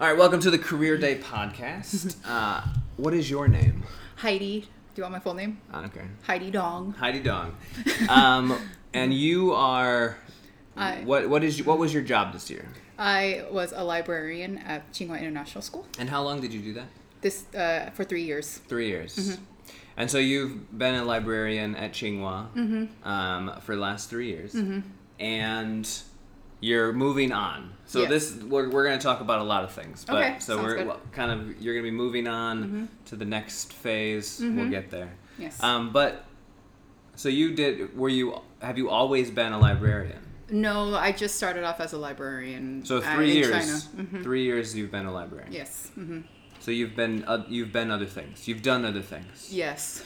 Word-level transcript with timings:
All 0.00 0.06
right, 0.08 0.16
welcome 0.16 0.40
to 0.40 0.50
the 0.50 0.58
Career 0.58 0.96
Day 0.96 1.16
podcast. 1.18 2.16
Uh, 2.26 2.62
what 2.96 3.14
is 3.14 3.30
your 3.30 3.48
name? 3.48 3.82
Heidi. 4.16 4.60
Do 4.60 4.66
you 4.96 5.02
want 5.02 5.12
my 5.12 5.20
full 5.20 5.34
name? 5.34 5.60
I 5.72 5.80
don't 5.80 5.92
care. 5.92 6.08
Heidi 6.22 6.50
Dong. 6.50 6.92
Heidi 6.92 7.20
Dong. 7.20 7.56
Um, 8.08 8.56
and 8.92 9.12
you 9.14 9.52
are. 9.52 10.16
I- 10.76 11.02
What 11.04 11.28
what 11.28 11.44
is 11.44 11.62
what 11.64 11.78
was 11.78 11.92
your 11.94 12.02
job 12.02 12.32
this 12.32 12.50
year? 12.50 12.66
I 12.98 13.44
was 13.50 13.72
a 13.72 13.82
librarian 13.84 14.58
at 14.58 14.90
Tsinghua 14.92 15.20
International 15.20 15.62
School. 15.62 15.86
And 15.98 16.08
how 16.10 16.22
long 16.22 16.40
did 16.40 16.52
you 16.52 16.60
do 16.60 16.72
that? 16.74 16.88
This 17.20 17.44
uh, 17.54 17.90
for 17.94 18.04
three 18.04 18.24
years. 18.24 18.58
Three 18.68 18.88
years. 18.88 19.16
Mm-hmm. 19.16 19.42
And 19.96 20.10
so 20.10 20.18
you've 20.18 20.76
been 20.78 20.94
a 20.94 21.04
librarian 21.04 21.74
at 21.76 21.92
Tsinghua 21.92 22.52
Mm-hmm. 22.54 23.08
um, 23.08 23.52
for 23.60 23.74
the 23.74 23.80
last 23.82 24.08
three 24.10 24.28
years, 24.28 24.54
and 25.18 25.88
you're 26.60 26.92
moving 26.92 27.32
on. 27.32 27.72
So 27.86 28.00
Yes. 28.02 28.10
this 28.10 28.42
we're, 28.44 28.68
we're 28.68 28.84
going 28.84 28.98
to 28.98 29.02
talk 29.02 29.20
about 29.20 29.40
a 29.40 29.44
lot 29.44 29.64
of 29.64 29.72
things. 29.72 30.04
But 30.04 30.16
Okay, 30.16 30.36
so 30.38 30.62
we're 30.62 30.84
well, 30.86 31.00
kind 31.12 31.30
of 31.32 31.60
you're 31.60 31.74
going 31.74 31.84
to 31.84 31.90
be 31.90 31.96
moving 31.96 32.28
on 32.28 32.88
to 33.06 33.16
the 33.16 33.24
next 33.24 33.72
phase. 33.72 34.40
We'll 34.40 34.68
get 34.70 34.90
there. 34.90 35.10
Yes. 35.38 35.60
Um, 35.62 35.92
but 35.92 36.24
so 37.16 37.28
you 37.28 37.54
did. 37.54 37.96
Were 37.96 38.08
you? 38.08 38.40
Have 38.62 38.78
you 38.78 38.90
always 38.90 39.30
been 39.30 39.52
a 39.52 39.58
librarian? 39.58 40.18
no, 40.52 40.96
I 40.96 41.12
just 41.12 41.36
started 41.36 41.62
off 41.64 41.80
as 41.80 41.92
a 41.92 41.98
librarian. 41.98 42.84
So 42.84 42.98
uh, 42.98 43.14
three 43.14 43.30
in 43.30 43.36
years. 43.36 43.86
Mhm. 43.88 44.22
Three 44.22 44.44
years 44.44 44.74
you've 44.76 44.90
been 44.90 45.06
a 45.06 45.12
librarian. 45.12 45.52
Yes. 45.52 45.90
hmm 45.94 46.20
So 46.60 46.70
you've 46.72 46.94
been 46.96 47.24
uh, 47.24 47.44
you've 47.48 47.72
been 47.72 47.90
other 47.90 48.06
things. 48.06 48.46
You've 48.48 48.62
done 48.62 48.84
other 48.84 49.02
things. 49.02 49.48
Yes. 49.52 50.02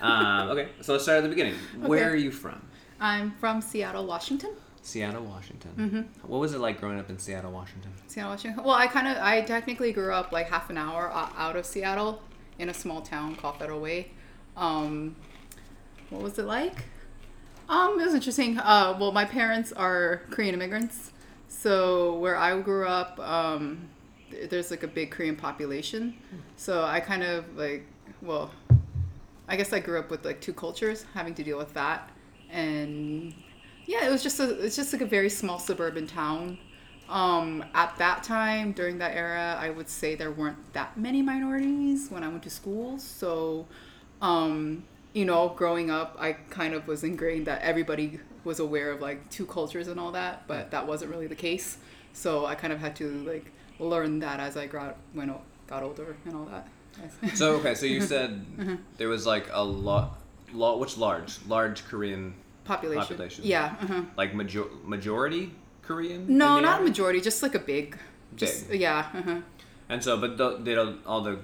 um, 0.00 0.50
okay. 0.50 0.68
So 0.82 0.92
let's 0.92 1.04
start 1.04 1.18
at 1.18 1.22
the 1.24 1.28
beginning. 1.28 1.54
Where 1.80 2.10
are 2.10 2.16
you 2.16 2.30
from? 2.30 2.60
I'm 3.00 3.32
from 3.40 3.60
Seattle, 3.60 4.06
Washington. 4.06 4.52
Seattle, 4.86 5.24
Washington. 5.24 5.72
Mm-hmm. 5.76 6.28
What 6.30 6.38
was 6.38 6.54
it 6.54 6.60
like 6.60 6.78
growing 6.78 7.00
up 7.00 7.10
in 7.10 7.18
Seattle, 7.18 7.50
Washington? 7.50 7.90
Seattle, 8.06 8.30
Washington. 8.30 8.62
Well, 8.62 8.76
I 8.76 8.86
kind 8.86 9.08
of, 9.08 9.16
I 9.16 9.42
technically 9.42 9.92
grew 9.92 10.12
up 10.12 10.30
like 10.30 10.48
half 10.48 10.70
an 10.70 10.78
hour 10.78 11.10
out 11.12 11.56
of 11.56 11.66
Seattle 11.66 12.22
in 12.60 12.68
a 12.68 12.74
small 12.74 13.00
town 13.00 13.34
called 13.34 13.58
Federal 13.58 13.80
Way. 13.80 14.12
Um, 14.56 15.16
what 16.10 16.22
was 16.22 16.38
it 16.38 16.44
like? 16.44 16.84
Um, 17.68 17.98
it 17.98 18.04
was 18.04 18.14
interesting. 18.14 18.58
Uh, 18.58 18.96
well, 18.98 19.10
my 19.10 19.24
parents 19.24 19.72
are 19.72 20.22
Korean 20.30 20.54
immigrants, 20.54 21.10
so 21.48 22.16
where 22.18 22.36
I 22.36 22.58
grew 22.60 22.86
up, 22.86 23.18
um, 23.18 23.88
there's 24.48 24.70
like 24.70 24.84
a 24.84 24.88
big 24.88 25.10
Korean 25.10 25.34
population. 25.34 26.14
So 26.54 26.84
I 26.84 27.00
kind 27.00 27.24
of 27.24 27.56
like, 27.56 27.84
well, 28.22 28.52
I 29.48 29.56
guess 29.56 29.72
I 29.72 29.80
grew 29.80 29.98
up 29.98 30.10
with 30.12 30.24
like 30.24 30.40
two 30.40 30.52
cultures, 30.52 31.04
having 31.12 31.34
to 31.34 31.42
deal 31.42 31.58
with 31.58 31.74
that, 31.74 32.08
and 32.52 33.34
yeah, 33.86 34.06
it 34.06 34.10
was 34.10 34.22
just 34.22 34.40
a, 34.40 34.50
it's 34.64 34.76
just 34.76 34.92
like 34.92 35.02
a 35.02 35.06
very 35.06 35.30
small 35.30 35.58
suburban 35.58 36.06
town. 36.06 36.58
Um, 37.08 37.64
at 37.74 37.96
that 37.98 38.24
time, 38.24 38.72
during 38.72 38.98
that 38.98 39.14
era, 39.14 39.56
I 39.60 39.70
would 39.70 39.88
say 39.88 40.16
there 40.16 40.32
weren't 40.32 40.72
that 40.72 40.96
many 40.96 41.22
minorities 41.22 42.08
when 42.10 42.24
I 42.24 42.28
went 42.28 42.42
to 42.44 42.50
school. 42.50 42.98
So, 42.98 43.66
um, 44.20 44.84
you 45.12 45.24
know, 45.24 45.50
growing 45.50 45.90
up, 45.90 46.16
I 46.18 46.32
kind 46.32 46.74
of 46.74 46.86
was 46.88 47.04
ingrained 47.04 47.46
that 47.46 47.62
everybody 47.62 48.20
was 48.44 48.58
aware 48.60 48.90
of 48.90 49.00
like 49.00 49.28
two 49.30 49.46
cultures 49.46 49.88
and 49.88 50.00
all 50.00 50.12
that, 50.12 50.46
but 50.48 50.70
that 50.72 50.86
wasn't 50.86 51.10
really 51.10 51.26
the 51.26 51.36
case. 51.36 51.78
So 52.12 52.46
I 52.46 52.54
kind 52.54 52.72
of 52.72 52.80
had 52.80 52.96
to 52.96 53.08
like 53.24 53.52
learn 53.78 54.18
that 54.20 54.40
as 54.40 54.56
I 54.56 54.66
got 54.66 54.96
when 55.12 55.32
got 55.68 55.82
older 55.82 56.16
and 56.24 56.34
all 56.36 56.46
that. 56.46 56.68
So 57.34 57.56
okay, 57.56 57.74
so 57.74 57.86
you 57.86 58.00
said 58.12 58.44
Mm-hmm. 58.56 58.76
there 58.96 59.08
was 59.08 59.26
like 59.26 59.48
a 59.52 59.62
lot, 59.64 60.18
lot 60.52 60.80
which 60.80 60.96
large, 60.96 61.38
large 61.46 61.84
Korean, 61.86 62.34
population. 62.66 63.00
Population. 63.02 63.44
Yeah. 63.44 63.74
Uh-huh. 63.82 64.02
like 64.16 64.34
major, 64.34 64.64
majority 64.84 65.52
Korean. 65.82 66.26
No, 66.36 66.60
not 66.60 66.76
area? 66.80 66.88
majority, 66.88 67.20
just 67.20 67.42
like 67.42 67.54
a 67.54 67.58
big. 67.60 67.96
Just 68.34 68.68
Big. 68.70 68.80
yeah. 68.80 69.06
Uh-huh. 69.14 69.40
And 69.88 70.02
so, 70.02 70.16
but 70.18 70.36
th- 70.36 70.64
did 70.64 70.76
all- 70.78 70.98
all 71.06 71.20
the 71.22 71.38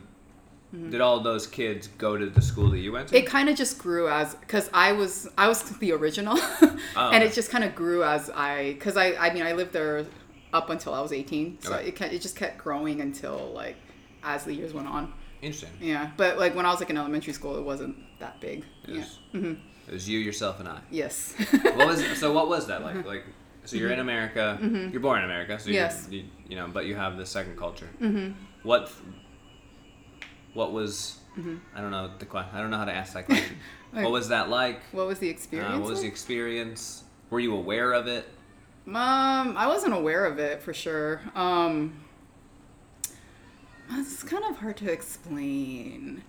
did 0.90 1.02
all 1.02 1.20
those 1.20 1.46
kids 1.46 1.86
go 1.98 2.16
to 2.16 2.26
the 2.30 2.40
school 2.40 2.70
that 2.70 2.78
you 2.78 2.92
went 2.92 3.08
to? 3.08 3.14
Mm-hmm. 3.14 3.26
It 3.26 3.30
kind 3.30 3.48
of 3.50 3.56
just 3.56 3.76
grew 3.78 4.08
as 4.08 4.34
because 4.36 4.70
I 4.72 4.92
was 4.92 5.28
I 5.36 5.46
was 5.46 5.62
the 5.78 5.92
original, 5.92 6.36
Oh, 6.96 7.10
and 7.12 7.22
it 7.22 7.32
just 7.34 7.50
kind 7.50 7.62
of 7.62 7.74
grew 7.74 8.02
as 8.04 8.30
I 8.30 8.72
because 8.72 8.96
I 8.96 9.12
I 9.26 9.34
mean 9.34 9.42
I 9.42 9.52
lived 9.52 9.72
there 9.74 10.06
up 10.52 10.70
until 10.70 10.94
I 10.94 11.00
was 11.02 11.12
eighteen, 11.12 11.58
so 11.60 11.74
Okay. 11.74 11.88
it 11.88 11.96
ca- 11.96 12.06
it 12.16 12.20
just 12.22 12.36
kept 12.36 12.56
growing 12.58 13.00
until 13.02 13.52
like 13.54 13.76
as 14.24 14.44
the 14.44 14.54
years 14.54 14.72
went 14.72 14.88
on. 14.88 15.12
Interesting. 15.42 15.70
Yeah, 15.80 16.10
but 16.16 16.38
like 16.38 16.54
when 16.56 16.64
I 16.64 16.70
was 16.70 16.80
like 16.80 16.88
in 16.90 16.96
elementary 16.96 17.32
school, 17.34 17.56
it 17.58 17.62
wasn't 17.64 17.96
that 18.20 18.40
big. 18.40 18.64
It 18.84 18.94
Yeah. 18.94 18.98
was, 19.00 19.18
hmm 19.32 19.52
it 19.88 19.92
was 19.92 20.08
you, 20.08 20.18
yourself, 20.18 20.60
and 20.60 20.68
I. 20.68 20.80
Yes. 20.90 21.34
What 21.62 21.76
was 21.76 22.04
so? 22.18 22.32
What 22.32 22.48
was 22.48 22.66
that 22.68 22.82
like? 22.82 23.04
Like, 23.06 23.24
so 23.64 23.76
you're 23.76 23.90
in 23.92 24.00
America. 24.00 24.58
You're 24.90 25.00
born 25.00 25.18
in 25.20 25.24
America. 25.24 25.58
So 25.58 25.66
Mm-hmm. 25.66 25.74
Yes. 25.74 26.08
you, 26.10 26.24
you 26.48 26.56
know, 26.56 26.68
but 26.68 26.86
you 26.86 26.94
have 26.96 27.16
the 27.16 27.26
second 27.26 27.56
culture. 27.56 27.88
hmm 27.98 28.30
What? 28.62 28.90
What 30.54 30.72
was? 30.72 31.18
Mm-hmm. 31.38 31.56
I 31.74 31.80
don't 31.80 31.90
know 31.90 32.10
the 32.18 32.26
question. 32.26 32.54
I 32.54 32.60
don't 32.60 32.70
know 32.70 32.76
how 32.76 32.84
to 32.84 32.92
ask 32.94 33.12
that 33.14 33.26
question. 33.26 33.56
Like, 33.94 34.04
what 34.04 34.12
was 34.12 34.28
that 34.28 34.48
like? 34.48 34.80
What 34.92 35.06
was 35.06 35.18
the 35.18 35.28
Uh, 35.28 35.32
experience? 35.32 35.80
what 35.80 35.90
was 35.90 36.00
the 36.00 36.08
experience? 36.08 37.04
Were 37.28 37.40
you 37.40 37.54
aware 37.54 37.92
of 37.92 38.06
it? 38.06 38.26
Um, 38.86 39.54
I 39.54 39.66
wasn't 39.66 39.92
aware 39.92 40.24
of 40.24 40.38
it 40.38 40.62
for 40.62 40.72
sure. 40.72 41.20
Um, 41.34 42.02
it's 43.90 44.22
kind 44.22 44.44
of 44.44 44.56
hard 44.56 44.78
to 44.78 44.90
explain. 44.90 46.22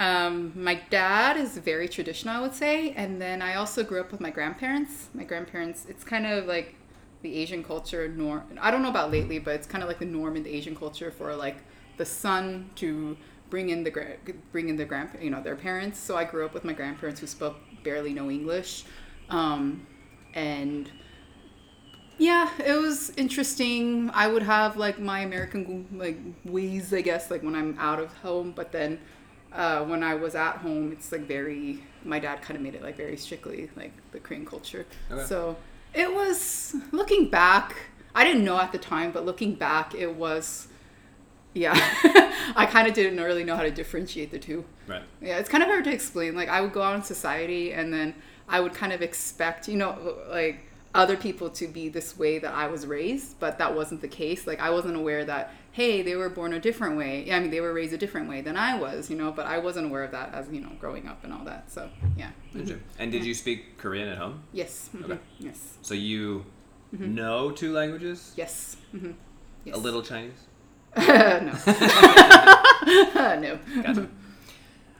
Um, 0.00 0.52
my 0.56 0.80
dad 0.88 1.36
is 1.36 1.58
very 1.58 1.86
traditional, 1.86 2.34
I 2.34 2.40
would 2.40 2.54
say, 2.54 2.92
and 2.92 3.20
then 3.20 3.42
I 3.42 3.56
also 3.56 3.84
grew 3.84 4.00
up 4.00 4.10
with 4.10 4.20
my 4.20 4.30
grandparents. 4.30 5.10
My 5.12 5.24
grandparents, 5.24 5.84
it's 5.90 6.04
kind 6.04 6.24
of 6.24 6.46
like 6.46 6.74
the 7.20 7.36
Asian 7.36 7.62
culture 7.62 8.08
norm. 8.08 8.44
I 8.62 8.70
don't 8.70 8.82
know 8.82 8.88
about 8.88 9.10
lately, 9.10 9.38
but 9.38 9.56
it's 9.56 9.66
kind 9.66 9.84
of 9.84 9.88
like 9.88 9.98
the 9.98 10.06
norm 10.06 10.36
in 10.36 10.42
the 10.42 10.48
Asian 10.48 10.74
culture 10.74 11.10
for 11.10 11.36
like 11.36 11.58
the 11.98 12.06
son 12.06 12.70
to 12.76 13.14
bring 13.50 13.68
in 13.68 13.84
the 13.84 13.90
gra- 13.90 14.16
bring 14.52 14.70
in 14.70 14.76
the 14.76 14.86
grand, 14.86 15.10
you 15.20 15.28
know, 15.28 15.42
their 15.42 15.54
parents. 15.54 15.98
So 15.98 16.16
I 16.16 16.24
grew 16.24 16.46
up 16.46 16.54
with 16.54 16.64
my 16.64 16.72
grandparents 16.72 17.20
who 17.20 17.26
spoke 17.26 17.56
barely 17.84 18.14
no 18.14 18.30
English, 18.30 18.84
um, 19.28 19.86
and 20.32 20.90
yeah, 22.16 22.50
it 22.64 22.80
was 22.80 23.12
interesting. 23.18 24.10
I 24.14 24.28
would 24.28 24.42
have 24.44 24.78
like 24.78 24.98
my 24.98 25.20
American 25.20 25.88
like 25.92 26.18
ways, 26.46 26.94
I 26.94 27.02
guess, 27.02 27.30
like 27.30 27.42
when 27.42 27.54
I'm 27.54 27.76
out 27.78 27.98
of 27.98 28.14
home. 28.18 28.52
But 28.56 28.72
then 28.72 28.98
uh, 29.52 29.84
when 29.84 30.02
I 30.02 30.14
was 30.14 30.34
at 30.34 30.56
home, 30.56 30.92
it's 30.92 31.12
like 31.12 31.22
very. 31.22 31.82
My 32.04 32.18
dad 32.18 32.40
kind 32.40 32.56
of 32.56 32.62
made 32.62 32.74
it 32.74 32.82
like 32.82 32.96
very 32.96 33.16
strictly 33.16 33.68
like 33.76 33.92
the 34.12 34.20
Korean 34.20 34.46
culture. 34.46 34.86
Okay. 35.10 35.24
So 35.24 35.56
it 35.92 36.12
was 36.12 36.74
looking 36.92 37.28
back. 37.28 37.76
I 38.14 38.24
didn't 38.24 38.44
know 38.44 38.58
at 38.58 38.72
the 38.72 38.78
time, 38.78 39.12
but 39.12 39.24
looking 39.24 39.54
back, 39.54 39.94
it 39.94 40.14
was. 40.14 40.68
Yeah, 41.52 41.72
I 42.54 42.68
kind 42.70 42.86
of 42.86 42.94
didn't 42.94 43.20
really 43.20 43.42
know 43.42 43.56
how 43.56 43.64
to 43.64 43.72
differentiate 43.72 44.30
the 44.30 44.38
two. 44.38 44.64
Right. 44.86 45.02
Yeah, 45.20 45.38
it's 45.38 45.48
kind 45.48 45.64
of 45.64 45.68
hard 45.68 45.82
to 45.84 45.92
explain. 45.92 46.36
Like 46.36 46.48
I 46.48 46.60
would 46.60 46.72
go 46.72 46.80
out 46.80 46.94
in 46.94 47.02
society 47.02 47.72
and 47.72 47.92
then 47.92 48.14
I 48.48 48.60
would 48.60 48.72
kind 48.72 48.92
of 48.92 49.02
expect, 49.02 49.66
you 49.66 49.76
know, 49.76 50.16
like 50.28 50.64
other 50.94 51.16
people 51.16 51.50
to 51.50 51.66
be 51.66 51.88
this 51.88 52.16
way 52.16 52.38
that 52.38 52.52
I 52.52 52.66
was 52.66 52.86
raised, 52.86 53.38
but 53.38 53.58
that 53.58 53.74
wasn't 53.74 54.00
the 54.00 54.08
case. 54.08 54.46
Like 54.46 54.60
I 54.60 54.70
wasn't 54.70 54.96
aware 54.96 55.24
that 55.24 55.54
hey, 55.72 56.02
they 56.02 56.16
were 56.16 56.28
born 56.28 56.52
a 56.52 56.58
different 56.60 56.96
way. 56.96 57.24
Yeah, 57.26 57.36
I 57.36 57.40
mean 57.40 57.50
they 57.50 57.60
were 57.60 57.72
raised 57.72 57.92
a 57.92 57.98
different 57.98 58.28
way 58.28 58.40
than 58.40 58.56
I 58.56 58.76
was, 58.78 59.08
you 59.10 59.16
know, 59.16 59.30
but 59.32 59.46
I 59.46 59.58
wasn't 59.58 59.86
aware 59.86 60.02
of 60.04 60.10
that 60.12 60.34
as, 60.34 60.48
you 60.50 60.60
know, 60.60 60.72
growing 60.80 61.06
up 61.08 61.22
and 61.24 61.32
all 61.32 61.44
that. 61.44 61.70
So, 61.70 61.88
yeah. 62.16 62.30
Interesting. 62.54 62.80
And 62.98 63.12
did 63.12 63.24
you 63.24 63.34
speak 63.34 63.78
Korean 63.78 64.08
at 64.08 64.18
home? 64.18 64.42
Yes. 64.52 64.90
mhm, 64.94 65.04
Okay. 65.04 65.18
Yes. 65.38 65.78
So 65.82 65.94
you 65.94 66.44
Mm-hmm. 66.94 67.14
know 67.14 67.52
two 67.52 67.72
languages? 67.72 68.32
Yes. 68.36 68.76
hmm 68.90 69.12
Yes. 69.64 69.76
A 69.76 69.78
little 69.78 70.02
Chinese? 70.02 70.40
no. 70.98 71.04
no. 73.40 73.58
Gotcha. 73.82 74.08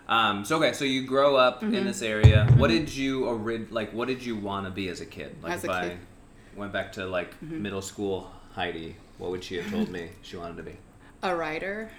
Um, 0.09 0.45
so 0.45 0.57
okay, 0.59 0.73
so 0.73 0.85
you 0.85 1.07
grow 1.07 1.37
up 1.37 1.63
Mm-hmm. 1.63 1.75
in 1.75 1.85
this 1.85 2.03
area. 2.03 2.47
What 2.57 2.69
did 2.69 2.95
you 2.95 3.27
orid- 3.27 3.71
like? 3.73 3.93
What 3.93 4.09
did 4.09 4.25
you 4.25 4.37
want 4.37 4.67
to 4.67 4.71
be 4.71 4.89
as 4.89 5.01
a 5.01 5.07
kid? 5.07 5.37
Like 5.43 5.53
As 5.53 5.65
if 5.65 5.71
a 5.71 5.73
I 5.73 5.83
kid. 5.83 5.93
Mm-hmm. 5.93 6.61
went 6.61 6.73
back 6.73 6.93
to 6.93 7.07
like 7.07 7.41
middle 7.43 7.83
school 7.83 8.31
Heidi, 8.53 8.97
what 9.19 9.31
would 9.31 9.45
she 9.45 9.57
have 9.57 9.71
told 9.71 9.91
me 9.91 10.11
she 10.23 10.37
wanted 10.37 10.57
to 10.57 10.63
be? 10.63 10.77
A 11.23 11.35
writer, 11.37 11.91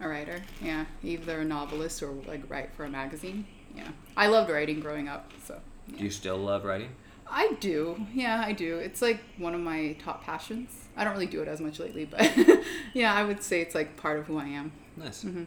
a 0.00 0.08
writer, 0.08 0.42
yeah, 0.62 0.84
either 1.02 1.40
a 1.40 1.44
novelist 1.44 2.02
or 2.02 2.12
like 2.26 2.42
write 2.48 2.72
for 2.74 2.84
a 2.84 2.90
magazine. 2.90 3.46
Yeah, 3.74 3.88
I 4.16 4.26
loved 4.28 4.50
writing 4.50 4.80
growing 4.80 5.08
up, 5.08 5.32
so 5.44 5.60
Do 5.96 6.04
you 6.04 6.10
still 6.10 6.36
love 6.36 6.64
writing? 6.64 6.90
I 7.28 7.54
do. 7.58 8.06
Yeah, 8.14 8.42
I 8.44 8.52
do. 8.52 8.76
It's 8.76 9.02
like 9.02 9.20
one 9.36 9.54
of 9.54 9.60
my 9.60 9.96
top 9.98 10.22
passions. 10.24 10.70
I 10.96 11.04
don't 11.04 11.12
really 11.14 11.26
do 11.26 11.42
it 11.42 11.48
as 11.48 11.60
much 11.60 11.78
lately, 11.80 12.04
but 12.04 12.30
yeah, 12.94 13.12
I 13.14 13.24
would 13.24 13.42
say 13.42 13.60
it's 13.60 13.74
like 13.74 13.96
part 13.96 14.18
of 14.18 14.26
who 14.26 14.38
I 14.38 14.44
am. 14.46 14.72
Nice. 14.96 15.24
Mm-hmm. 15.24 15.44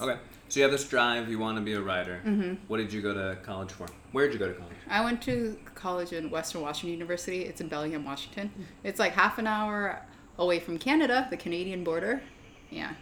Okay, 0.00 0.18
so 0.48 0.60
you 0.60 0.62
have 0.62 0.72
this 0.72 0.86
drive. 0.88 1.28
You 1.28 1.38
want 1.38 1.56
to 1.58 1.62
be 1.62 1.74
a 1.74 1.80
writer. 1.80 2.20
Mm-hmm. 2.24 2.54
What 2.68 2.78
did 2.78 2.92
you 2.92 3.02
go 3.02 3.14
to 3.14 3.36
college 3.42 3.70
for? 3.70 3.86
Where 4.12 4.26
did 4.26 4.34
you 4.34 4.38
go 4.38 4.48
to 4.48 4.54
college? 4.54 4.74
I 4.88 5.04
went 5.04 5.22
to 5.22 5.56
college 5.74 6.12
in 6.12 6.30
Western 6.30 6.62
Washington 6.62 6.90
University. 6.90 7.42
It's 7.42 7.60
in 7.60 7.68
Bellingham, 7.68 8.04
Washington. 8.04 8.50
It's 8.82 8.98
like 8.98 9.12
half 9.12 9.38
an 9.38 9.46
hour 9.46 10.00
away 10.38 10.60
from 10.60 10.78
Canada, 10.78 11.26
the 11.30 11.36
Canadian 11.36 11.84
border. 11.84 12.22
Yeah. 12.70 12.92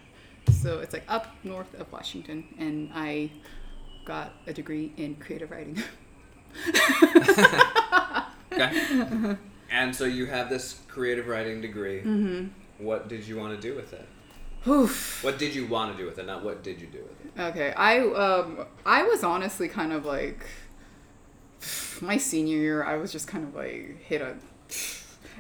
So 0.51 0.81
it's 0.81 0.93
like 0.93 1.05
up 1.09 1.29
north 1.45 1.73
of 1.75 1.91
Washington. 1.93 2.45
And 2.59 2.91
I 2.95 3.31
got 4.05 4.33
a 4.47 4.53
degree 4.53 4.93
in 4.97 5.17
creative 5.17 5.51
writing. 5.51 5.83
Okay. 8.53 9.37
and 9.71 9.95
so 9.95 10.05
you 10.05 10.27
have 10.27 10.49
this 10.51 10.81
creative 10.89 11.27
writing 11.27 11.61
degree. 11.61 12.01
mm-hmm. 12.01 12.49
What 12.79 13.09
did 13.09 13.27
you 13.27 13.39
want 13.39 13.55
to 13.55 13.61
do 13.61 13.77
with 13.77 13.93
it? 13.93 14.07
Oof. 14.67 15.25
What 15.25 15.39
did 15.39 15.55
you 15.55 15.67
want 15.67 15.97
to 15.97 16.03
do 16.03 16.09
with 16.09 16.19
it? 16.19 16.27
Not 16.27 16.45
what 16.45 16.63
did 16.63 16.81
you 16.81 16.87
do 16.87 16.99
with 16.99 17.27
it? 17.37 17.41
Okay, 17.41 17.73
I 17.73 17.99
um 17.99 18.67
I 18.87 19.03
was 19.03 19.25
honestly 19.25 19.69
kind 19.69 19.93
of 19.93 20.05
like 20.05 20.47
my 22.01 22.17
senior 22.17 22.57
year. 22.57 22.85
I 22.85 22.97
was 22.97 23.13
just 23.13 23.27
kind 23.27 23.45
of 23.45 23.55
like 23.55 23.99
hit 24.03 24.21
a 24.21 24.37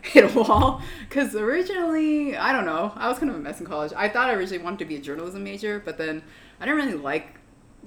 hit 0.03 0.25
a 0.25 0.39
wall 0.39 0.83
because 1.09 1.35
originally 1.37 2.37
I 2.37 2.53
don't 2.53 2.67
know. 2.67 2.93
I 2.97 3.09
was 3.09 3.19
kind 3.19 3.31
of 3.31 3.37
a 3.37 3.41
mess 3.41 3.61
in 3.61 3.67
college. 3.67 3.93
I 3.97 4.09
thought 4.09 4.29
I 4.29 4.35
originally 4.35 4.63
wanted 4.63 4.81
to 4.81 4.85
be 4.87 4.97
a 4.97 5.01
journalism 5.01 5.45
major, 5.45 5.81
but 5.85 5.99
then 5.99 6.23
I 6.61 6.65
didn't 6.65 6.85
really 6.85 6.99
like 6.99 7.39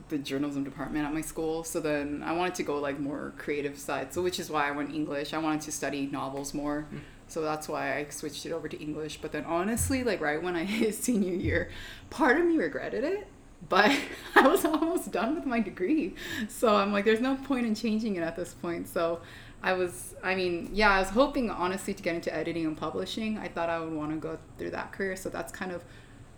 the 0.09 0.17
journalism 0.17 0.63
department 0.63 1.05
at 1.05 1.13
my 1.13 1.21
school. 1.21 1.63
So 1.63 1.79
then 1.79 2.23
I 2.25 2.33
wanted 2.33 2.55
to 2.55 2.63
go 2.63 2.79
like 2.79 2.99
more 2.99 3.33
creative 3.37 3.77
side. 3.77 4.13
So 4.13 4.21
which 4.21 4.39
is 4.39 4.49
why 4.49 4.67
I 4.67 4.71
went 4.71 4.93
English. 4.93 5.33
I 5.33 5.37
wanted 5.37 5.61
to 5.61 5.71
study 5.71 6.07
novels 6.07 6.53
more. 6.53 6.87
So 7.27 7.41
that's 7.41 7.67
why 7.67 7.97
I 7.97 8.05
switched 8.09 8.45
it 8.45 8.51
over 8.51 8.67
to 8.67 8.79
English. 8.81 9.19
But 9.21 9.31
then 9.31 9.45
honestly, 9.45 10.03
like 10.03 10.21
right 10.21 10.41
when 10.41 10.55
I 10.55 10.63
hit 10.65 10.95
senior 10.95 11.33
year, 11.33 11.69
part 12.09 12.39
of 12.39 12.45
me 12.45 12.57
regretted 12.57 13.03
it. 13.03 13.27
But 13.67 13.91
I 14.35 14.47
was 14.47 14.63
almost 14.65 15.11
done 15.11 15.35
with 15.35 15.45
my 15.45 15.59
degree. 15.59 16.15
So 16.49 16.75
I'm 16.75 16.91
like, 16.93 17.05
there's 17.05 17.21
no 17.21 17.35
point 17.35 17.65
in 17.65 17.73
changing 17.75 18.15
it 18.15 18.21
at 18.21 18.35
this 18.35 18.53
point. 18.53 18.87
So 18.87 19.21
I 19.63 19.73
was, 19.73 20.13
I 20.23 20.35
mean, 20.35 20.69
yeah, 20.73 20.91
I 20.91 20.99
was 20.99 21.09
hoping 21.09 21.49
honestly 21.49 21.93
to 21.95 22.03
get 22.03 22.13
into 22.15 22.33
editing 22.35 22.65
and 22.65 22.77
publishing. 22.77 23.37
I 23.39 23.47
thought 23.47 23.69
I 23.69 23.79
would 23.79 23.93
want 23.93 24.11
to 24.11 24.17
go 24.17 24.37
through 24.59 24.71
that 24.71 24.91
career. 24.91 25.15
So 25.15 25.29
that's 25.29 25.51
kind 25.51 25.71
of 25.71 25.83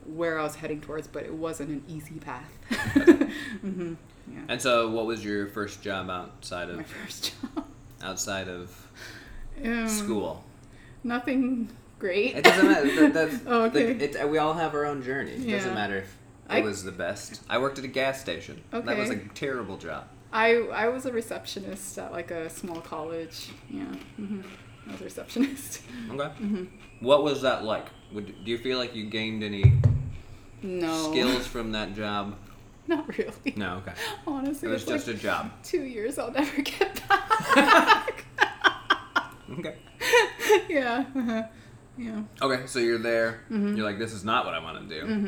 where 0.05 0.39
I 0.39 0.43
was 0.43 0.55
heading 0.55 0.79
towards, 0.79 1.07
but 1.07 1.23
it 1.23 1.33
wasn't 1.33 1.69
an 1.69 1.83
easy 1.89 2.19
path. 2.19 2.49
hmm 3.61 3.95
Yeah. 4.31 4.39
And 4.47 4.61
so, 4.61 4.89
what 4.89 5.05
was 5.05 5.25
your 5.25 5.47
first 5.47 5.81
job 5.81 6.09
outside 6.09 6.69
of? 6.69 6.77
My 6.77 6.83
first 6.83 7.33
job. 7.55 7.65
outside 8.01 8.47
of 8.47 8.87
Um, 9.65 9.87
school? 9.89 10.45
Nothing 11.07 11.69
great. 11.99 12.35
It 12.35 12.43
doesn't 12.43 12.67
matter. 12.67 12.95
That, 13.01 13.13
that's, 13.13 13.35
Oh, 13.47 13.63
okay. 13.65 13.91
it, 13.91 14.29
we 14.29 14.37
all 14.37 14.53
have 14.53 14.73
our 14.75 14.85
own 14.85 15.01
journey. 15.01 15.31
It 15.31 15.49
doesn't 15.49 15.73
matter 15.73 15.97
if 15.97 16.03
it 16.49 16.57
I- 16.57 16.61
was 16.61 16.83
the 16.83 16.91
best. 16.91 17.41
I 17.49 17.57
worked 17.57 17.79
at 17.79 17.85
a 17.85 17.89
gas 17.89 18.19
station. 18.21 18.61
Okay. 18.73 18.85
That 18.85 18.97
was 18.97 19.09
a 19.09 19.17
terrible 19.33 19.77
job. 19.77 20.05
I 20.33 20.57
I 20.73 20.89
was 20.89 21.05
a 21.05 21.11
receptionist 21.13 21.97
at 21.97 22.11
like 22.11 22.31
a 22.31 22.49
small 22.49 22.81
college. 22.81 23.47
Yeah, 23.69 23.85
hmm 24.17 24.41
I 24.87 24.91
was 24.91 25.01
a 25.01 25.05
receptionist. 25.05 25.81
Okay. 26.11 26.23
Mm-hmm. 26.43 26.63
What 26.99 27.23
was 27.23 27.41
that 27.43 27.63
like? 27.63 27.87
Would, 28.13 28.43
do 28.45 28.51
you 28.51 28.57
feel 28.57 28.77
like 28.77 28.93
you 28.95 29.05
gained 29.05 29.43
any 29.43 29.73
No 30.61 31.11
skills 31.11 31.47
from 31.47 31.71
that 31.71 31.95
job? 31.95 32.35
Not 32.87 33.07
really. 33.17 33.53
No. 33.55 33.75
Okay. 33.77 33.93
Honestly, 34.25 34.67
It 34.67 34.71
was 34.71 34.85
just 34.85 35.07
like 35.07 35.15
a 35.15 35.19
job. 35.19 35.51
two 35.63 35.83
years. 35.83 36.17
I'll 36.17 36.31
never 36.31 36.61
get 36.61 37.01
back. 37.07 38.25
Okay. 39.51 39.75
yeah. 40.69 41.05
uh-huh. 41.15 41.43
Yeah. 41.97 42.21
Okay. 42.41 42.65
So 42.67 42.79
you're 42.79 42.97
there. 42.99 43.41
Mhm. 43.49 43.75
You're 43.77 43.85
like, 43.85 43.97
this 43.99 44.13
is 44.13 44.23
not 44.23 44.45
what 44.45 44.53
I 44.53 44.59
want 44.59 44.87
to 44.89 44.99
do. 44.99 45.05
Mm-hmm. 45.07 45.25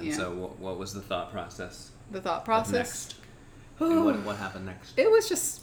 And 0.00 0.06
Yeah. 0.08 0.14
so, 0.14 0.30
what, 0.34 0.58
what 0.58 0.78
was 0.78 0.92
the 0.92 1.00
thought 1.00 1.30
process? 1.32 1.90
the 2.10 2.20
thought 2.20 2.44
process. 2.44 2.72
Next? 3.08 3.14
and 3.80 4.04
what, 4.04 4.16
what 4.24 4.36
happened 4.36 4.66
next? 4.66 4.92
It 4.98 5.10
was 5.10 5.28
just 5.28 5.62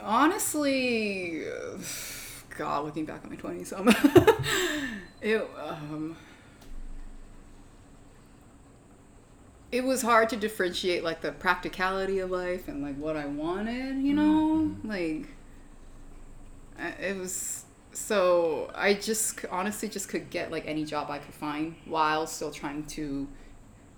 honestly, 0.00 1.44
God, 2.56 2.84
looking 2.84 3.04
back 3.04 3.20
at 3.24 3.30
my 3.30 3.36
twenties, 3.36 3.72
um, 3.72 3.88
it 5.20 5.48
um, 5.60 6.16
it 9.70 9.84
was 9.84 10.02
hard 10.02 10.28
to 10.30 10.36
differentiate 10.36 11.04
like 11.04 11.20
the 11.20 11.32
practicality 11.32 12.18
of 12.20 12.30
life 12.30 12.68
and 12.68 12.82
like 12.82 12.96
what 12.96 13.16
I 13.16 13.26
wanted, 13.26 14.02
you 14.02 14.14
know, 14.14 14.74
like 14.84 15.26
I- 15.26 15.26
it 16.78 17.16
was. 17.16 17.64
So 17.92 18.70
I 18.74 18.94
just 18.94 19.44
honestly 19.50 19.88
just 19.88 20.08
could 20.08 20.30
get 20.30 20.52
like 20.52 20.66
any 20.66 20.84
job 20.84 21.10
I 21.10 21.18
could 21.18 21.34
find 21.34 21.74
while 21.84 22.26
still 22.26 22.50
trying 22.50 22.84
to 22.84 23.26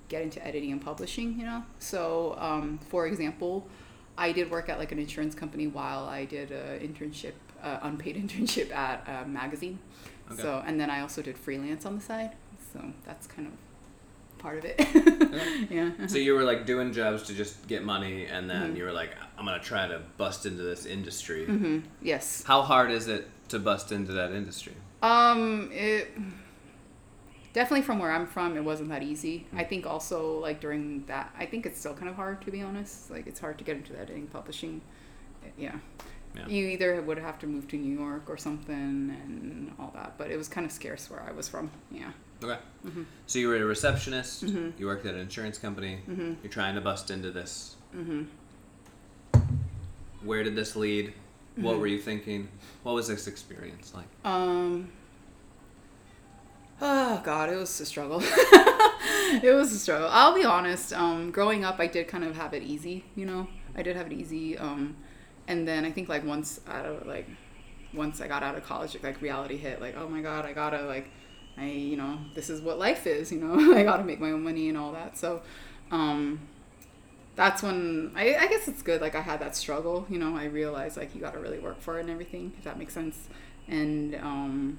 get 0.08 0.22
into 0.22 0.44
editing 0.46 0.72
and 0.72 0.82
publishing, 0.82 1.38
you 1.38 1.44
know? 1.44 1.62
So, 1.78 2.36
um, 2.38 2.78
for 2.88 3.06
example, 3.06 3.66
I 4.18 4.32
did 4.32 4.50
work 4.50 4.68
at 4.68 4.78
like 4.78 4.92
an 4.92 4.98
insurance 4.98 5.34
company 5.34 5.66
while 5.66 6.04
I 6.04 6.24
did 6.26 6.50
an 6.50 6.80
internship, 6.80 7.32
uh, 7.62 7.78
unpaid 7.82 8.16
internship 8.22 8.70
at 8.72 9.06
a 9.08 9.26
magazine. 9.26 9.78
Okay. 10.30 10.42
So, 10.42 10.62
and 10.66 10.78
then 10.78 10.90
I 10.90 11.00
also 11.00 11.22
did 11.22 11.38
freelance 11.38 11.86
on 11.86 11.94
the 11.94 12.02
side. 12.02 12.32
So 12.72 12.84
that's 13.06 13.26
kind 13.26 13.48
of 13.48 13.54
part 14.40 14.58
of 14.58 14.64
it. 14.64 15.68
yeah. 15.70 15.90
So 16.08 16.18
you 16.18 16.34
were 16.34 16.42
like 16.42 16.66
doing 16.66 16.92
jobs 16.92 17.22
to 17.24 17.34
just 17.34 17.66
get 17.68 17.84
money, 17.84 18.24
and 18.26 18.50
then 18.50 18.72
Mhm. 18.74 18.76
you 18.78 18.84
were 18.84 18.92
like, 18.92 19.10
I'm 19.38 19.44
gonna 19.44 19.60
try 19.60 19.86
to 19.86 20.00
bust 20.16 20.46
into 20.46 20.62
this 20.62 20.84
industry. 20.86 21.44
hmm 21.46 21.78
Yes. 22.02 22.42
How 22.44 22.62
hard 22.62 22.90
is 22.90 23.06
it 23.06 23.28
to 23.50 23.58
bust 23.58 23.92
into 23.92 24.12
that 24.12 24.32
industry? 24.32 24.72
Um, 25.02 25.70
it 25.72 26.10
definitely 27.52 27.82
from 27.82 27.98
where 27.98 28.10
I'm 28.12 28.26
from, 28.26 28.56
it 28.56 28.64
wasn't 28.64 28.88
that 28.90 29.02
easy. 29.02 29.46
I 29.54 29.64
think 29.64 29.86
also 29.86 30.38
like 30.40 30.60
during 30.60 31.04
that, 31.06 31.34
I 31.38 31.46
think 31.46 31.66
it's 31.66 31.78
still 31.78 31.94
kind 31.94 32.08
of 32.08 32.16
hard 32.16 32.42
to 32.42 32.50
be 32.50 32.62
honest. 32.62 33.10
Like 33.10 33.26
it's 33.26 33.40
hard 33.40 33.58
to 33.58 33.64
get 33.64 33.76
into 33.76 33.92
the 33.92 34.00
editing, 34.00 34.26
publishing. 34.26 34.80
Yeah. 35.58 35.76
Yeah. 36.36 36.46
You 36.46 36.68
either 36.68 37.00
would 37.02 37.18
have 37.18 37.38
to 37.40 37.46
move 37.46 37.66
to 37.68 37.76
New 37.76 37.98
York 37.98 38.28
or 38.28 38.36
something 38.36 38.74
and 38.74 39.72
all 39.78 39.90
that, 39.94 40.14
but 40.16 40.30
it 40.30 40.36
was 40.36 40.48
kind 40.48 40.64
of 40.64 40.70
scarce 40.72 41.10
where 41.10 41.22
I 41.22 41.32
was 41.32 41.48
from. 41.48 41.70
Yeah. 41.90 42.12
Okay. 42.42 42.58
Mhm. 42.86 43.04
So 43.26 43.38
you 43.38 43.48
were 43.48 43.56
a 43.56 43.64
receptionist. 43.64 44.44
Mhm. 44.46 44.72
You 44.78 44.86
worked 44.86 45.04
at 45.06 45.14
an 45.14 45.20
insurance 45.20 45.58
company. 45.58 46.00
Mhm. 46.08 46.36
You're 46.42 46.52
trying 46.52 46.74
to 46.76 46.80
bust 46.80 47.10
into 47.10 47.30
this. 47.32 47.74
Mhm. 47.94 48.26
Where 50.22 50.42
did 50.44 50.54
this 50.54 50.76
lead? 50.76 51.14
What 51.56 51.76
Mhm. 51.76 51.80
were 51.80 51.86
you 51.86 51.98
thinking? 52.00 52.48
What 52.84 52.94
was 52.94 53.08
this 53.08 53.26
experience 53.26 53.92
like? 53.94 54.06
Um. 54.24 54.90
Oh 56.82 57.20
God, 57.22 57.50
it 57.50 57.56
was 57.56 57.78
a 57.80 57.84
struggle. 57.84 58.20
it 58.22 59.54
was 59.54 59.70
a 59.72 59.78
struggle. 59.78 60.08
I'll 60.10 60.34
be 60.34 60.44
honest. 60.44 60.94
Um, 60.94 61.30
growing 61.30 61.62
up, 61.62 61.78
I 61.78 61.86
did 61.86 62.08
kind 62.08 62.24
of 62.24 62.36
have 62.36 62.54
it 62.54 62.62
easy. 62.62 63.04
You 63.14 63.26
know, 63.26 63.48
I 63.76 63.82
did 63.82 63.96
have 63.96 64.06
it 64.06 64.14
easy. 64.14 64.56
Um, 64.56 64.96
and 65.48 65.66
then 65.66 65.84
I 65.84 65.90
think 65.90 66.08
like 66.08 66.24
once 66.24 66.60
out 66.68 66.86
of 66.86 67.06
like, 67.06 67.28
once 67.92 68.20
I 68.20 68.28
got 68.28 68.42
out 68.42 68.56
of 68.56 68.64
college, 68.64 68.96
like 69.02 69.20
reality 69.20 69.56
hit. 69.56 69.80
Like, 69.80 69.96
oh 69.96 70.08
my 70.08 70.20
God, 70.20 70.46
I 70.46 70.52
gotta 70.52 70.82
like, 70.82 71.10
I 71.56 71.66
you 71.66 71.96
know, 71.96 72.18
this 72.34 72.50
is 72.50 72.60
what 72.60 72.78
life 72.78 73.06
is. 73.06 73.32
You 73.32 73.40
know, 73.40 73.74
I 73.76 73.82
gotta 73.82 74.04
make 74.04 74.20
my 74.20 74.30
own 74.30 74.42
money 74.42 74.68
and 74.68 74.78
all 74.78 74.92
that. 74.92 75.18
So, 75.18 75.42
um, 75.90 76.40
that's 77.36 77.62
when 77.62 78.12
I, 78.14 78.36
I 78.36 78.46
guess 78.48 78.68
it's 78.68 78.82
good. 78.82 79.00
Like 79.00 79.14
I 79.14 79.20
had 79.20 79.40
that 79.40 79.56
struggle, 79.56 80.06
you 80.08 80.18
know. 80.18 80.36
I 80.36 80.44
realized 80.44 80.96
like 80.96 81.14
you 81.14 81.20
got 81.20 81.32
to 81.34 81.38
really 81.40 81.58
work 81.58 81.80
for 81.80 81.98
it 81.98 82.02
and 82.02 82.10
everything, 82.10 82.52
if 82.58 82.64
that 82.64 82.78
makes 82.78 82.92
sense. 82.92 83.28
And 83.68 84.14
um, 84.16 84.78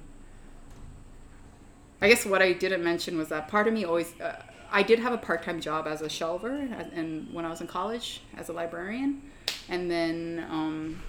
I 2.00 2.08
guess 2.08 2.26
what 2.26 2.42
I 2.42 2.52
didn't 2.52 2.84
mention 2.84 3.16
was 3.16 3.28
that 3.28 3.48
part 3.48 3.66
of 3.66 3.74
me 3.74 3.84
always. 3.84 4.18
Uh, 4.20 4.42
I 4.70 4.82
did 4.82 5.00
have 5.00 5.12
a 5.12 5.18
part-time 5.18 5.60
job 5.60 5.86
as 5.86 6.00
a 6.00 6.06
shelver, 6.06 6.72
and 6.94 7.30
when 7.32 7.44
I 7.44 7.50
was 7.50 7.60
in 7.60 7.66
college 7.66 8.22
as 8.38 8.48
a 8.48 8.54
librarian, 8.54 9.20
and 9.68 9.90
then 9.90 10.46
um, 10.50 11.02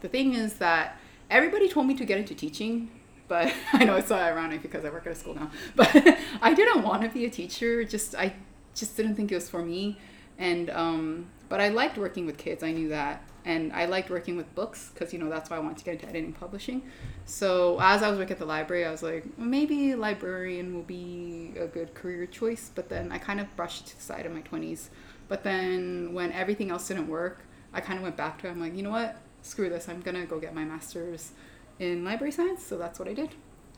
the 0.00 0.08
thing 0.08 0.34
is 0.34 0.54
that 0.54 0.98
everybody 1.30 1.68
told 1.68 1.86
me 1.86 1.94
to 1.94 2.04
get 2.04 2.18
into 2.18 2.34
teaching, 2.34 2.90
but 3.28 3.52
I 3.72 3.84
know 3.84 3.96
it's 3.96 4.08
so 4.08 4.16
ironic 4.16 4.62
because 4.62 4.84
I 4.84 4.90
work 4.90 5.06
at 5.06 5.12
a 5.12 5.14
school 5.14 5.34
now. 5.34 5.50
But 5.76 6.18
I 6.40 6.54
didn't 6.54 6.82
want 6.82 7.02
to 7.02 7.08
be 7.08 7.24
a 7.24 7.30
teacher. 7.30 7.84
Just 7.84 8.14
I 8.14 8.34
just 8.74 8.96
didn't 8.96 9.14
think 9.14 9.32
it 9.32 9.34
was 9.34 9.48
for 9.48 9.62
me, 9.62 9.98
and 10.38 10.70
um, 10.70 11.26
but 11.48 11.60
I 11.60 11.68
liked 11.68 11.98
working 11.98 12.26
with 12.26 12.36
kids. 12.36 12.62
I 12.62 12.72
knew 12.72 12.88
that, 12.88 13.22
and 13.44 13.72
I 13.72 13.86
liked 13.86 14.10
working 14.10 14.36
with 14.36 14.54
books 14.54 14.90
because 14.92 15.12
you 15.12 15.18
know 15.18 15.30
that's 15.30 15.50
why 15.50 15.56
I 15.56 15.60
wanted 15.60 15.78
to 15.78 15.84
get 15.84 15.94
into 15.94 16.08
editing 16.08 16.32
publishing. 16.32 16.82
So 17.24 17.78
as 17.80 18.02
I 18.02 18.10
was 18.10 18.18
working 18.18 18.32
at 18.32 18.38
the 18.38 18.46
library, 18.46 18.84
I 18.84 18.90
was 18.90 19.02
like, 19.02 19.24
maybe 19.38 19.94
librarian 19.94 20.74
will 20.74 20.82
be 20.82 21.52
a 21.58 21.66
good 21.66 21.94
career 21.94 22.26
choice. 22.26 22.70
But 22.74 22.88
then 22.88 23.12
I 23.12 23.18
kind 23.18 23.40
of 23.40 23.54
brushed 23.56 23.86
to 23.88 23.96
the 23.96 24.02
side 24.02 24.26
in 24.26 24.34
my 24.34 24.40
twenties. 24.40 24.90
But 25.28 25.44
then 25.44 26.12
when 26.12 26.32
everything 26.32 26.70
else 26.70 26.88
didn't 26.88 27.08
work, 27.08 27.38
I 27.74 27.80
kind 27.80 27.98
of 27.98 28.02
went 28.02 28.16
back 28.16 28.40
to 28.42 28.48
it. 28.48 28.50
I'm 28.50 28.60
like, 28.60 28.74
you 28.76 28.82
know 28.82 28.90
what? 28.90 29.16
Screw 29.42 29.68
this. 29.68 29.88
I'm 29.88 30.00
gonna 30.00 30.26
go 30.26 30.38
get 30.38 30.54
my 30.54 30.64
master's 30.64 31.32
in 31.78 32.04
library 32.04 32.32
science. 32.32 32.62
So 32.64 32.78
that's 32.78 32.98
what 32.98 33.08
I 33.08 33.14
did. 33.14 33.30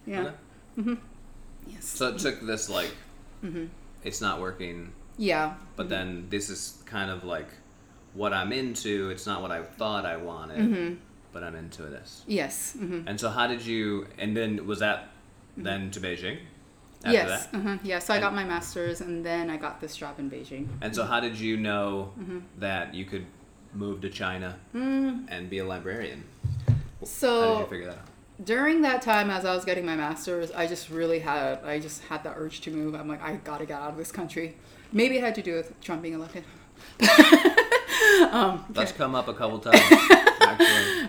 Yeah. 0.06 0.20
Okay. 0.22 0.34
hmm 0.76 0.94
Yes. 1.66 1.84
So 1.86 2.08
it 2.08 2.18
took 2.18 2.40
this 2.42 2.68
like, 2.68 2.94
hmm 3.40 3.66
it's 4.02 4.20
not 4.20 4.38
working, 4.38 4.92
Yeah. 5.16 5.54
but 5.76 5.88
then 5.88 6.26
this 6.28 6.50
is 6.50 6.82
kind 6.84 7.10
of 7.10 7.24
like 7.24 7.48
what 8.12 8.34
I'm 8.34 8.52
into. 8.52 9.08
It's 9.08 9.26
not 9.26 9.40
what 9.40 9.50
I 9.50 9.62
thought 9.62 10.04
I 10.04 10.16
wanted, 10.18 10.58
hmm 10.74 10.94
but 11.32 11.42
I'm 11.42 11.54
into 11.56 11.82
this. 11.82 12.22
Yes. 12.26 12.74
hmm 12.78 13.00
And 13.06 13.18
so 13.18 13.28
how 13.30 13.46
did 13.46 13.64
you? 13.64 14.06
And 14.18 14.36
then 14.36 14.66
was 14.66 14.80
that 14.80 15.08
then 15.56 15.90
to 15.92 16.00
Beijing? 16.00 16.38
After 17.02 17.12
yes. 17.12 17.46
that? 17.46 17.54
uh 17.66 17.78
Yeah. 17.82 17.98
So 17.98 18.12
I 18.14 18.20
got 18.20 18.34
my 18.34 18.44
master's, 18.44 19.00
and 19.00 19.24
then 19.24 19.48
I 19.50 19.56
got 19.56 19.80
this 19.80 19.96
job 19.96 20.18
in 20.18 20.30
Beijing. 20.30 20.68
And 20.82 20.94
so 20.94 21.04
how 21.04 21.20
did 21.20 21.38
you 21.38 21.56
know 21.56 22.12
Mhm. 22.20 22.42
that 22.58 22.92
you 22.94 23.04
could 23.06 23.24
move 23.75 24.00
to 24.02 24.11
China 24.11 24.57
Mm, 24.75 25.26
and 25.28 25.50
be 25.50 25.59
a 25.59 25.64
librarian? 25.64 26.25
So- 27.04 27.40
how 27.43 27.52
did 27.54 27.61
you 27.61 27.66
figure 27.66 27.87
that 27.87 27.99
out? 27.99 28.09
during 28.45 28.83
that 28.83 29.00
time 29.00 29.31
as 29.31 29.45
I 29.45 29.54
was 29.54 29.64
getting 29.64 29.87
my 29.87 29.95
master's, 29.95 30.50
I 30.50 30.66
just 30.66 30.90
really 30.90 31.21
had 31.21 31.62
I 31.64 31.78
just 31.78 32.02
had 32.04 32.25
the 32.25 32.31
urge 32.35 32.61
to 32.62 32.71
move. 32.73 32.95
I'm 32.95 33.07
like, 33.09 33.23
I 33.23 33.37
gotta 33.37 33.64
get 33.64 33.81
out 33.81 33.90
of 33.90 33.97
this 33.97 34.11
country. 34.11 34.57
Maybe 34.93 35.16
it 35.19 35.23
had 35.23 35.37
to 35.37 35.43
do 35.43 35.54
with 35.54 35.81
Trump 35.81 36.02
being 36.02 36.14
elected. 36.14 36.43
um, 38.33 38.64
That's 38.71 38.90
okay. 38.90 38.99
come 38.99 39.14
up 39.14 39.28
a 39.28 39.35
couple 39.35 39.59
times. 39.61 39.81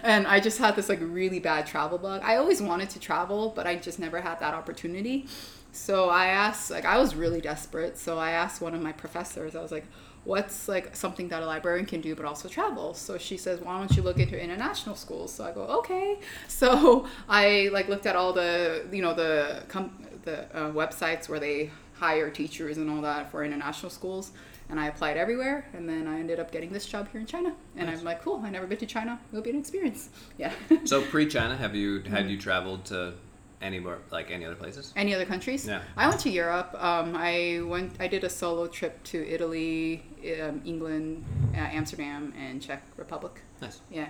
And 0.04 0.28
I 0.28 0.40
just 0.40 0.60
had 0.60 0.76
this 0.76 0.88
like 0.88 1.00
really 1.02 1.40
bad 1.40 1.66
travel 1.66 1.98
bug. 1.98 2.22
I 2.24 2.36
always 2.36 2.62
wanted 2.62 2.90
to 2.92 3.00
travel, 3.00 3.52
but 3.56 3.66
I 3.66 3.76
just 3.76 3.98
never 4.00 4.22
had 4.22 4.40
that 4.40 4.54
opportunity. 4.54 5.26
So 5.72 6.10
I 6.10 6.28
asked, 6.28 6.70
like, 6.70 6.86
I 6.86 6.98
was 7.00 7.16
really 7.16 7.42
desperate. 7.42 7.98
So 7.98 8.18
I 8.20 8.32
asked 8.32 8.62
one 8.62 8.76
of 8.76 8.82
my 8.82 8.92
professors, 8.92 9.56
I 9.56 9.62
was 9.62 9.72
like, 9.72 9.86
what's 10.26 10.68
like 10.68 10.96
something 10.96 11.28
that 11.30 11.42
a 11.42 11.46
librarian 11.46 11.86
can 11.86 12.02
do 12.02 12.16
but 12.16 12.26
also 12.26 12.48
travel 12.50 12.94
so 12.94 13.18
she 13.18 13.38
says 13.38 13.60
why 13.62 13.78
don't 13.80 13.96
you 13.96 14.02
look 14.04 14.18
into 14.20 14.38
international 14.42 14.96
schools 14.96 15.32
so 15.34 15.44
i 15.46 15.52
go 15.52 15.62
okay 15.62 16.20
so 16.48 17.06
i 17.30 17.70
like 17.72 17.88
looked 17.88 18.06
at 18.06 18.16
all 18.16 18.34
the 18.34 18.84
you 18.92 19.02
know 19.02 19.14
the 19.14 19.64
com- 19.70 19.96
the 20.24 20.44
uh, 20.56 20.72
websites 20.72 21.30
where 21.30 21.40
they 21.40 21.70
hire 21.94 22.30
teachers 22.30 22.78
and 22.78 22.90
all 22.90 23.02
that 23.02 23.30
for 23.32 23.44
international 23.46 23.90
schools 23.90 24.32
and 24.70 24.80
i 24.80 24.88
applied 24.88 25.16
everywhere 25.16 25.68
and 25.74 25.88
then 25.88 26.08
i 26.08 26.20
ended 26.20 26.40
up 26.40 26.52
getting 26.52 26.72
this 26.74 26.86
job 26.88 27.08
here 27.12 27.22
in 27.22 27.28
china 27.28 27.54
and 27.78 27.88
Nice. 27.88 28.00
i'm 28.00 28.06
like 28.06 28.22
cool 28.24 28.42
i 28.44 28.50
never 28.50 28.66
been 28.68 28.80
to 28.80 28.86
china 28.88 29.20
it'll 29.32 29.44
be 29.44 29.52
an 29.52 29.60
experience 29.60 30.10
yeah 30.38 30.52
So 30.86 31.02
pre-China, 31.04 31.56
have 31.56 31.76
you 31.76 32.00
Mm-hmm. 32.00 32.14
had 32.16 32.30
you 32.30 32.38
traveled 32.38 32.86
to 32.86 33.14
any 33.62 33.80
more 33.80 34.00
like 34.12 34.30
any 34.32 34.44
other 34.46 34.56
places? 34.56 34.94
Any 34.98 35.16
other 35.16 35.26
countries? 35.26 35.66
Yeah. 35.66 35.82
I 35.98 36.08
went 36.10 36.20
to 36.22 36.30
Europe. 36.30 36.76
Um, 36.78 37.16
I 37.16 37.62
went. 37.66 37.94
I 38.02 38.08
did 38.08 38.24
a 38.24 38.30
solo 38.30 38.68
trip 38.68 39.02
to 39.06 39.18
Italy, 39.36 40.04
um, 40.42 40.62
England, 40.66 41.24
uh, 41.54 41.58
Amsterdam, 41.58 42.34
and 42.38 42.62
Czech 42.62 42.84
Republic. 42.98 43.34
Nice. 43.62 43.80
Yeah. 43.92 44.08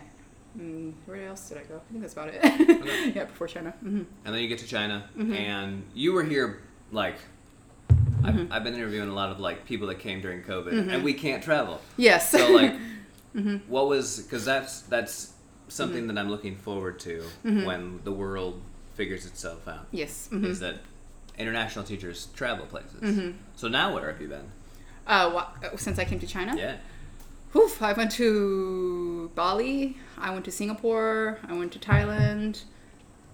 Mm, 0.57 0.93
where 1.05 1.27
else 1.27 1.49
did 1.49 1.57
I 1.57 1.63
go? 1.63 1.75
I 1.75 1.91
think 1.91 2.01
that's 2.01 2.13
about 2.13 2.29
it. 2.29 2.39
Okay. 2.43 3.11
yeah, 3.15 3.25
before 3.25 3.47
China. 3.47 3.71
hmm 3.81 4.03
And 4.23 4.33
then 4.33 4.41
you 4.41 4.47
get 4.47 4.59
to 4.59 4.67
China, 4.67 5.09
Mm-hmm. 5.17 5.33
and 5.33 5.83
you 5.93 6.13
were 6.13 6.23
here 6.23 6.61
like. 6.91 7.17
I've, 8.23 8.51
I've 8.51 8.63
been 8.63 8.73
interviewing 8.73 9.09
a 9.09 9.13
lot 9.13 9.29
of 9.29 9.39
like 9.39 9.65
people 9.65 9.87
that 9.87 9.99
came 9.99 10.19
during 10.21 10.41
COVID, 10.43 10.73
Mm-hmm. 10.73 10.89
and 10.89 11.03
we 11.03 11.13
can't 11.13 11.43
travel. 11.43 11.79
Yes. 11.97 12.31
So 12.31 12.51
like, 12.51 12.73
Mm-hmm. 13.35 13.69
what 13.69 13.87
was 13.89 14.21
because 14.21 14.45
that's 14.45 14.79
that's 14.81 15.33
something 15.67 16.07
that 16.07 16.17
I'm 16.17 16.29
looking 16.29 16.55
forward 16.55 16.99
to 17.01 17.21
Mm-hmm. 17.43 17.65
when 17.65 17.99
the 18.05 18.11
world 18.13 18.61
figures 18.93 19.25
itself 19.25 19.67
out. 19.67 19.87
yes. 19.91 20.27
hmm 20.31 20.45
Is 20.45 20.61
that 20.61 20.75
international 21.37 21.83
teachers 21.83 22.27
travel 22.33 22.65
places? 22.65 23.01
Mm-hmm. 23.01 23.31
So 23.57 23.67
now 23.67 23.93
where 23.93 24.09
have 24.09 24.21
you 24.21 24.29
been? 24.29 24.49
Uh, 25.07 25.31
wha- 25.33 25.75
since 25.77 25.99
I 25.99 26.05
came 26.05 26.19
to 26.19 26.27
China. 26.27 26.55
Yeah. 26.57 26.77
Oof, 27.55 27.81
I 27.81 27.93
went 27.93 28.11
to 28.13 29.31
Bali. 29.35 29.97
I 30.17 30.31
went 30.31 30.45
to 30.45 30.51
Singapore. 30.51 31.39
I 31.47 31.53
went 31.53 31.71
to 31.73 31.79
Thailand. 31.79 32.63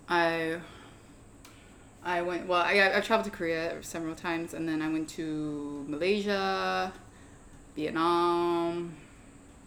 I 0.08 0.60
I 2.04 2.22
went 2.22 2.48
well. 2.48 2.62
I 2.62 2.98
I 2.98 3.02
traveled 3.02 3.26
to 3.26 3.32
Korea 3.36 3.82
several 3.82 4.16
times, 4.16 4.54
and 4.54 4.68
then 4.68 4.82
I 4.82 4.90
went 4.90 5.10
to 5.12 5.86
Malaysia, 5.88 6.92
Vietnam. 7.76 8.94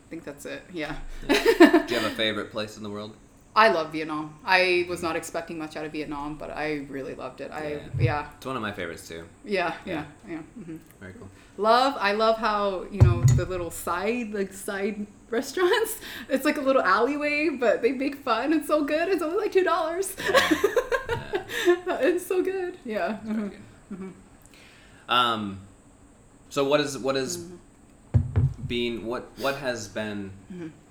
I 0.07 0.11
think 0.11 0.25
that's 0.25 0.45
it. 0.47 0.63
Yeah. 0.73 0.97
Do 1.29 1.35
you 1.35 2.01
have 2.01 2.05
a 2.13 2.15
favorite 2.15 2.51
place 2.53 2.77
in 2.77 2.83
the 2.83 2.91
world? 2.91 3.17
I 3.57 3.69
love 3.69 3.93
Vietnam. 3.93 4.35
I 4.45 4.85
was 4.89 5.01
not 5.03 5.15
expecting 5.15 5.59
much 5.59 5.77
out 5.77 5.85
of 5.85 5.93
Vietnam, 5.93 6.37
but 6.37 6.51
I 6.51 6.87
really 6.89 7.15
loved 7.15 7.41
it. 7.41 7.51
I 7.53 7.83
yeah 8.01 8.27
It's 8.37 8.47
one 8.47 8.57
of 8.57 8.63
my 8.63 8.73
favorites 8.73 9.07
too. 9.09 9.25
yeah 9.45 9.75
yeah 9.87 10.05
yeah. 10.29 10.39
hmm 10.39 10.77
Very 11.01 11.13
cool. 11.13 11.29
love 11.57 11.95
i 12.01 12.13
love 12.13 12.37
how 12.39 12.85
you 12.91 13.01
know 13.07 13.23
the 13.37 13.45
little 13.47 13.71
side 13.71 14.33
like 14.35 14.53
side 14.53 15.07
restaurants 15.31 15.93
it's 16.29 16.45
like 16.45 16.57
a 16.57 16.61
little 16.61 16.83
alleyway 16.83 17.49
but 17.49 17.81
they 17.83 17.93
make 17.93 18.17
fun 18.25 18.53
it's 18.53 18.67
so 18.67 18.83
good 18.85 19.09
it's 19.09 19.23
only 19.23 19.39
like 19.45 19.53
two 19.53 19.63
dollars 19.63 20.17
it's 22.09 22.27
so 22.27 22.43
good 22.43 22.77
yeah 22.85 23.19
Mhm. 23.25 23.51
good. 23.51 24.13
Um, 25.09 25.61
so 26.51 26.65
what 26.65 26.81
is 26.81 26.99
what 26.99 27.17
is 27.17 27.37
Mm-hmm. 27.39 27.57
being 28.67 29.07
what 29.07 29.23
what 29.39 29.57
has 29.57 29.87
been 29.89 30.31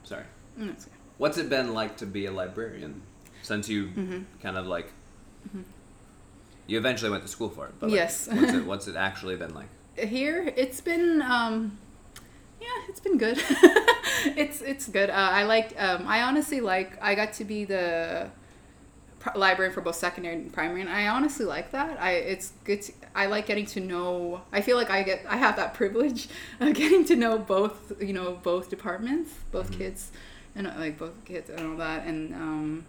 sorry 0.03 0.23
Mm. 0.59 0.75
What's 1.17 1.37
it 1.37 1.49
been 1.49 1.73
like 1.73 1.97
to 1.97 2.05
be 2.05 2.25
a 2.25 2.31
librarian 2.31 3.01
since 3.41 3.67
you 3.69 3.87
Mm-hmm. 3.87 4.19
kind 4.41 4.57
of 4.57 4.65
like 4.67 4.91
you 6.67 6.77
eventually 6.77 7.11
went 7.11 7.23
to 7.23 7.29
school 7.29 7.49
for 7.49 7.65
it 7.67 7.73
but 7.79 7.89
like, 7.89 7.95
Yes. 7.95 8.27
what's 8.31 8.53
it 8.53 8.65
what's 8.71 8.87
it 8.87 8.95
actually 8.95 9.35
been 9.35 9.53
like 9.53 9.67
here 9.97 10.51
it's 10.55 10.81
been 10.81 11.21
um 11.21 11.77
yeah 12.61 12.67
it's 12.89 12.99
been 12.99 13.17
good 13.17 13.37
it's 14.37 14.61
it's 14.61 14.87
good 14.87 15.09
uh, 15.09 15.13
i 15.13 15.43
like. 15.43 15.73
um 15.77 16.05
i 16.07 16.21
honestly 16.21 16.61
like 16.61 16.97
i 17.01 17.13
got 17.15 17.33
to 17.33 17.43
be 17.43 17.65
the 17.65 18.29
pr- 19.19 19.37
librarian 19.37 19.73
for 19.73 19.81
both 19.81 19.95
secondary 19.95 20.35
and 20.35 20.51
primary 20.53 20.81
and 20.81 20.89
i 20.89 21.07
honestly 21.07 21.45
like 21.45 21.71
that 21.71 22.01
i 22.01 22.11
it's 22.13 22.53
good 22.63 22.81
to, 22.81 22.91
i 23.13 23.25
like 23.25 23.45
getting 23.45 23.65
to 23.65 23.79
know 23.81 24.41
i 24.53 24.61
feel 24.61 24.77
like 24.77 24.89
i 24.89 25.03
get 25.03 25.23
i 25.27 25.35
have 25.37 25.55
that 25.57 25.73
privilege 25.81 26.29
of 26.61 26.73
getting 26.73 27.03
to 27.05 27.15
know 27.15 27.37
both 27.37 27.91
you 28.01 28.13
know 28.13 28.39
both 28.41 28.69
departments 28.69 29.31
both 29.51 29.71
kids 29.77 30.11
and 30.55 30.67
uh, 30.67 30.73
like 30.77 30.97
both 30.97 31.25
kids 31.25 31.49
and 31.49 31.59
all 31.59 31.77
that 31.77 32.05
and 32.05 32.33
um 32.33 32.85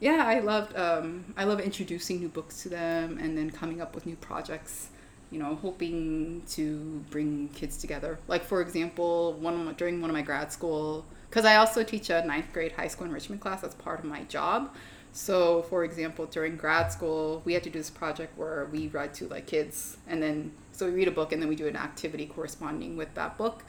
yeah 0.00 0.24
i 0.26 0.38
loved 0.38 0.76
um 0.76 1.24
i 1.36 1.44
love 1.44 1.60
introducing 1.60 2.20
new 2.20 2.28
books 2.28 2.62
to 2.62 2.68
them 2.68 3.18
and 3.18 3.36
then 3.36 3.50
coming 3.50 3.80
up 3.80 3.94
with 3.94 4.06
new 4.06 4.16
projects 4.16 4.88
you 5.30 5.38
know, 5.38 5.54
hoping 5.56 6.42
to 6.50 7.04
bring 7.10 7.48
kids 7.54 7.76
together. 7.76 8.18
Like 8.26 8.44
for 8.44 8.60
example, 8.60 9.34
one 9.34 9.64
my, 9.64 9.72
during 9.72 10.00
one 10.00 10.10
of 10.10 10.14
my 10.14 10.22
grad 10.22 10.52
school, 10.52 11.04
because 11.28 11.44
I 11.44 11.56
also 11.56 11.84
teach 11.84 12.10
a 12.10 12.24
ninth 12.24 12.52
grade 12.52 12.72
high 12.72 12.88
school 12.88 13.06
enrichment 13.06 13.40
class. 13.40 13.60
That's 13.60 13.76
part 13.76 14.00
of 14.00 14.04
my 14.04 14.24
job. 14.24 14.74
So 15.12 15.62
for 15.62 15.84
example, 15.84 16.26
during 16.26 16.56
grad 16.56 16.92
school, 16.92 17.42
we 17.44 17.54
had 17.54 17.62
to 17.64 17.70
do 17.70 17.78
this 17.78 17.90
project 17.90 18.36
where 18.36 18.68
we 18.72 18.88
read 18.88 19.14
to 19.14 19.28
like 19.28 19.46
kids, 19.46 19.96
and 20.08 20.22
then 20.22 20.52
so 20.72 20.86
we 20.86 20.92
read 20.92 21.08
a 21.08 21.12
book 21.12 21.32
and 21.32 21.40
then 21.40 21.48
we 21.48 21.56
do 21.56 21.68
an 21.68 21.76
activity 21.76 22.26
corresponding 22.26 22.96
with 22.96 23.14
that 23.14 23.38
book. 23.38 23.64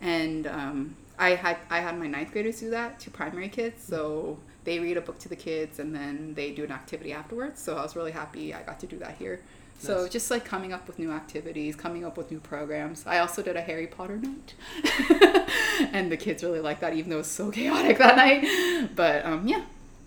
And 0.00 0.46
um, 0.46 0.96
I 1.20 1.30
had 1.36 1.58
I 1.68 1.80
had 1.80 1.98
my 1.98 2.06
ninth 2.08 2.32
graders 2.32 2.58
do 2.60 2.70
that 2.70 2.98
to 3.00 3.10
primary 3.10 3.48
kids. 3.48 3.84
So 3.84 4.38
they 4.64 4.80
read 4.80 4.96
a 4.96 5.00
book 5.00 5.18
to 5.20 5.28
the 5.28 5.36
kids 5.36 5.78
and 5.78 5.94
then 5.94 6.34
they 6.34 6.50
do 6.50 6.64
an 6.64 6.72
activity 6.72 7.12
afterwards. 7.12 7.60
So 7.60 7.76
I 7.76 7.82
was 7.82 7.94
really 7.94 8.12
happy 8.12 8.52
I 8.54 8.62
got 8.62 8.80
to 8.80 8.86
do 8.86 8.98
that 8.98 9.16
here. 9.18 9.40
So 9.78 10.06
just 10.08 10.30
like 10.30 10.44
coming 10.44 10.74
up 10.74 10.86
with 10.86 10.98
new 10.98 11.10
activities, 11.10 11.74
coming 11.74 12.04
up 12.04 12.18
with 12.18 12.30
new 12.30 12.38
programs. 12.40 13.06
I 13.06 13.18
also 13.20 13.42
did 13.42 13.56
a 13.56 13.62
Harry 13.62 13.86
Potter 13.86 14.18
night, 14.18 14.54
and 15.94 16.12
the 16.12 16.18
kids 16.18 16.42
really 16.44 16.60
liked 16.60 16.82
that, 16.82 16.92
even 16.92 17.08
though 17.08 17.16
it 17.16 17.20
was 17.20 17.28
so 17.28 17.50
chaotic 17.58 17.96
that 17.96 18.14
night. 18.16 18.90
But 18.94 19.24
um, 19.24 19.48
yeah, 19.48 19.62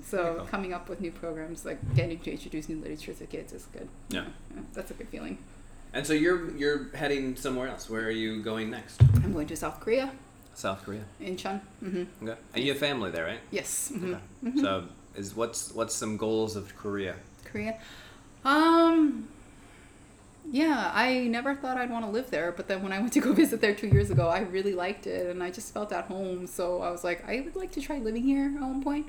so 0.06 0.46
coming 0.52 0.74
up 0.74 0.90
with 0.90 1.02
new 1.02 1.10
programs, 1.12 1.66
like 1.66 1.80
getting 1.96 2.20
to 2.20 2.32
introduce 2.32 2.70
new 2.70 2.78
literature 2.80 3.16
to 3.16 3.26
kids, 3.26 3.52
is 3.52 3.66
good. 3.74 3.88
Yeah. 4.10 4.26
that's 4.74 4.92
a 4.92 4.94
good 4.94 5.10
feeling. 5.10 5.40
and 5.92 6.06
so 6.06 6.14
you're 6.14 6.56
you're 6.56 6.90
heading 6.94 7.36
somewhere 7.36 7.68
else 7.68 7.90
where 7.90 8.04
are 8.04 8.12
you 8.12 8.44
going 8.44 8.70
next 8.70 9.02
I'm 9.24 9.34
going 9.34 9.48
to 9.48 9.56
South 9.56 9.80
Korea, 9.80 10.12
south 10.54 10.84
korea 10.84 11.04
Incheon. 11.22 11.60
hmm 11.80 12.04
okay 12.22 12.38
and 12.54 12.64
you 12.64 12.72
have 12.72 12.80
family 12.80 13.12
there 13.12 13.26
right 13.26 13.40
Yes. 13.52 13.92
hmm 13.96 14.16
okay 14.48 14.62
so 14.62 14.84
is 15.16 15.36
what's 15.36 15.72
what's 15.74 15.94
some 15.96 16.18
goals 16.18 16.56
of 16.56 16.76
korea 16.76 17.16
Korea. 17.46 17.78
Um. 18.44 19.28
Yeah, 20.52 20.92
I 20.94 21.28
never 21.28 21.56
thought 21.56 21.78
I'd 21.78 21.90
want 21.90 22.04
to 22.06 22.12
live 22.12 22.30
there, 22.30 22.52
but 22.52 22.68
then 22.68 22.84
when 22.84 22.92
I 22.92 23.00
went 23.00 23.14
to 23.14 23.20
go 23.22 23.32
visit 23.44 23.62
there 23.62 23.74
two 23.74 23.88
years 23.88 24.10
ago, 24.12 24.28
I 24.28 24.40
really 24.40 24.74
liked 24.74 25.08
it, 25.08 25.28
and 25.30 25.42
I 25.42 25.50
just 25.52 25.74
felt 25.74 25.92
at 25.94 26.06
home. 26.06 26.48
So 26.48 26.82
I 26.82 26.90
was 26.92 27.04
like, 27.04 27.24
I 27.28 27.42
would 27.42 27.56
like 27.56 27.72
to 27.74 27.82
try 27.82 28.00
living 28.00 28.24
here 28.24 28.48
at 28.56 28.62
one 28.62 28.84
point. 28.84 29.08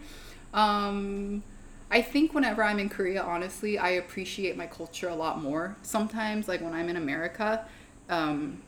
Um, 0.53 1.43
I 1.91 2.03
think 2.03 2.35
whenever 2.35 2.63
I'm 2.63 2.79
in 2.79 2.89
Korea, 2.89 3.23
honestly, 3.23 3.79
I 3.79 3.91
appreciate 3.91 4.57
my 4.57 4.67
culture 4.67 5.09
a 5.09 5.15
lot 5.15 5.43
more. 5.43 5.77
Sometimes, 5.83 6.47
like 6.49 6.61
when 6.61 6.73
I'm 6.73 6.89
in 6.89 6.97
America, 6.97 7.67
um, 8.09 8.63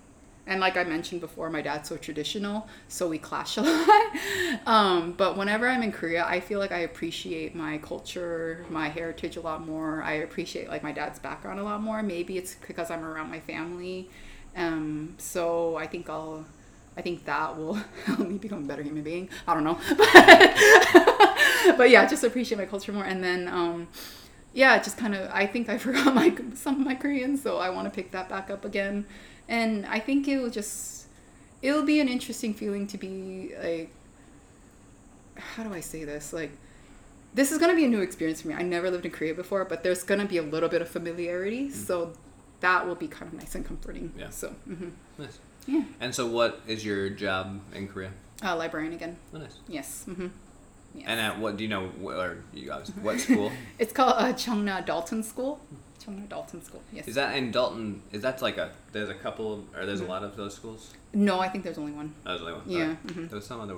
and 0.47 0.61
like 0.61 0.77
I 0.77 0.85
mentioned 0.85 1.21
before, 1.21 1.51
my 1.51 1.61
dad's 1.61 1.89
so 1.89 1.97
traditional, 1.97 2.69
so 2.89 3.09
we 3.09 3.19
clash 3.19 3.57
a 3.57 3.63
lot. 3.63 4.17
um, 4.67 5.13
but 5.13 5.37
whenever 5.37 5.69
I'm 5.69 5.83
in 5.83 5.91
Korea, 5.91 6.25
I 6.25 6.39
feel 6.41 6.61
like 6.61 6.71
I 6.71 6.79
appreciate 6.81 7.55
my 7.55 7.79
culture, 7.79 8.65
my 8.71 8.89
heritage 8.89 9.37
a 9.37 9.41
lot 9.41 9.67
more. 9.67 10.03
I 10.03 10.13
appreciate 10.15 10.69
like 10.69 10.85
my 10.85 10.93
dad's 10.93 11.19
background 11.19 11.59
a 11.59 11.65
lot 11.65 11.83
more. 11.83 12.03
Maybe 12.03 12.39
it's 12.39 12.55
because 12.67 12.91
I'm 12.91 13.05
around 13.05 13.31
my 13.31 13.41
family. 13.41 14.09
Um, 14.57 15.15
so 15.19 15.77
I 15.77 15.87
think 15.87 16.09
I'll, 16.09 16.45
I 16.97 17.03
think 17.03 17.25
that 17.25 17.57
will 17.57 17.75
help 18.05 18.21
me 18.21 18.39
become 18.39 18.65
a 18.65 18.67
better 18.67 18.83
human 18.83 19.03
being. 19.03 19.29
I 19.49 19.55
don't 19.55 19.65
know, 19.65 19.79
but, 19.99 21.77
but 21.77 21.91
yeah, 21.91 22.07
just 22.07 22.23
appreciate 22.25 22.59
my 22.59 22.67
culture 22.67 22.93
more. 22.93 23.05
And 23.05 23.23
then, 23.23 23.49
um, 23.49 23.89
yeah, 24.57 24.79
just 24.83 24.97
kind 24.97 25.15
of, 25.15 25.31
I 25.33 25.45
think 25.47 25.69
I 25.69 25.77
forgot 25.87 26.15
my 26.15 26.35
some 26.55 26.81
of 26.81 26.87
my 26.87 26.95
Korean, 26.97 27.37
so 27.37 27.59
I 27.59 27.69
want 27.71 27.85
to 27.89 27.95
pick 27.95 28.11
that 28.13 28.29
back 28.29 28.51
up 28.51 28.65
again. 28.65 29.05
And 29.49 29.85
I 29.87 29.99
think 30.01 30.27
it 30.27 30.39
will 30.41 30.51
just, 30.51 31.07
it'll 31.63 31.85
be 31.95 32.01
an 32.01 32.09
interesting 32.09 32.53
feeling 32.55 32.87
to 32.89 32.99
be 32.99 33.53
like, 33.63 33.91
how 35.37 35.63
do 35.63 35.73
I 35.73 35.81
say 35.81 36.05
this? 36.05 36.33
Like, 36.33 36.53
this 37.35 37.53
is 37.53 37.59
gonna 37.59 37.75
be 37.77 37.85
a 37.85 37.89
new 37.89 38.01
experience 38.01 38.41
for 38.43 38.49
me. 38.49 38.55
I 38.55 38.63
never 38.63 38.91
lived 38.91 39.05
in 39.05 39.11
Korea 39.13 39.35
before, 39.35 39.65
but 39.65 39.83
there's 39.85 40.03
gonna 40.03 40.25
be 40.25 40.39
a 40.39 40.43
little 40.43 40.69
bit 40.69 40.81
of 40.83 40.89
familiarity, 40.89 41.71
so 41.71 42.13
that 42.61 42.87
will 42.87 42.95
be 42.95 43.07
kind 43.09 43.31
of 43.33 43.39
nice 43.39 43.55
and 43.55 43.65
comforting. 43.65 44.13
Yeah. 44.19 44.31
So, 44.31 44.55
Mm-hmm. 44.69 44.89
nice 45.19 45.39
yeah, 45.69 45.83
and 46.01 46.15
so 46.15 46.27
what 46.29 46.61
is 46.69 46.85
your 46.85 47.11
job 47.11 47.61
in 47.75 47.89
korea 47.89 48.13
uh, 48.45 48.55
librarian 48.57 48.93
again. 48.93 49.17
oh 49.35 49.39
nice 49.39 49.57
Yes. 49.69 50.05
hmm 50.05 50.29
Yes. 50.97 51.05
and 51.09 51.21
at 51.21 51.39
what 51.39 51.57
do 51.57 51.65
you 51.65 51.71
know 51.71 51.89
wh- 52.03 52.17
or 52.25 52.43
you 52.55 52.67
guys 52.69 52.91
what 53.03 53.21
school 53.21 53.53
it's 53.79 53.93
called 53.93 54.15
uh, 54.17 54.33
Cheongna 54.33 54.85
Dalton 54.87 55.23
School. 55.23 55.61
Cheongna 56.03 56.29
Dalton 56.29 56.63
School. 56.65 56.83
Yes. 56.93 57.07
is 57.09 57.15
that 57.17 57.37
in 57.37 57.51
dalton 57.51 58.03
is 58.13 58.23
that 58.23 58.41
like 58.43 58.57
a 58.59 58.71
there's 58.93 59.09
a 59.09 59.15
couple 59.15 59.65
or 59.77 59.85
there's 59.87 60.01
a 60.01 60.05
lot 60.07 60.23
of 60.25 60.37
those 60.37 60.55
schools 60.55 60.93
no, 61.13 61.41
I 61.41 61.49
think 61.49 61.65
there's 61.65 61.79
only 61.79 61.93
one. 61.93 62.15
that 62.25 62.33
was 62.33 62.41
the 62.41 62.47
only 62.49 62.59
one 62.61 62.71
Yeah, 62.71 62.95
Okay. 63.05 63.15
mhm. 63.21 63.29
there 63.29 63.37
was 63.37 63.47
some 63.47 63.61
other 63.61 63.77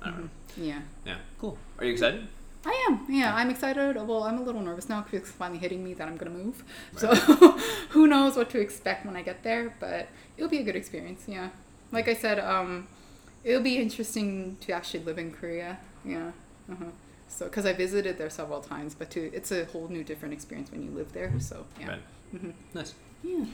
I 0.00 0.10
don't 0.10 0.20
know. 0.24 0.30
Yeah. 0.56 0.80
Yeah, 1.04 1.16
cool. 1.40 1.58
Are 1.78 1.84
you 1.84 1.92
excited? 1.92 2.28
I 2.64 2.86
am. 2.88 3.04
Yeah, 3.08 3.34
I'm 3.34 3.50
excited. 3.50 3.96
Well, 3.96 4.22
I'm 4.24 4.38
a 4.38 4.42
little 4.42 4.60
nervous 4.60 4.88
now 4.88 5.00
because 5.02 5.20
it's 5.22 5.30
finally 5.30 5.58
hitting 5.58 5.82
me 5.82 5.94
that 5.94 6.06
I'm 6.06 6.16
gonna 6.16 6.30
move. 6.30 6.62
Right. 6.92 7.00
So 7.00 7.14
who 7.90 8.06
knows 8.06 8.36
what 8.36 8.48
to 8.50 8.60
expect 8.60 9.04
when 9.06 9.16
I 9.16 9.22
get 9.22 9.42
there? 9.42 9.74
But 9.80 10.08
it'll 10.36 10.50
be 10.50 10.58
a 10.58 10.62
good 10.62 10.76
experience. 10.76 11.24
Yeah. 11.26 11.48
Like 11.90 12.06
I 12.08 12.14
said, 12.14 12.38
um, 12.38 12.86
it'll 13.42 13.62
be 13.62 13.78
interesting 13.78 14.56
to 14.60 14.72
actually 14.72 15.02
live 15.04 15.18
in 15.18 15.32
Korea. 15.32 15.78
Yeah. 16.04 16.30
Uh-huh. 16.70 16.84
So 17.28 17.44
because 17.46 17.66
I 17.66 17.72
visited 17.72 18.16
there 18.18 18.30
several 18.30 18.60
times, 18.60 18.94
but 18.94 19.10
to 19.10 19.32
it's 19.34 19.52
a 19.52 19.64
whole 19.66 19.88
new 19.88 20.02
different 20.04 20.32
experience 20.34 20.70
when 20.70 20.82
you 20.82 20.90
live 20.90 21.12
there. 21.12 21.32
So 21.40 21.64
yeah. 21.80 21.88
Right. 21.88 22.02
Mhm. 22.34 22.52
Nice. 22.74 22.94
Yeah. 23.22 23.44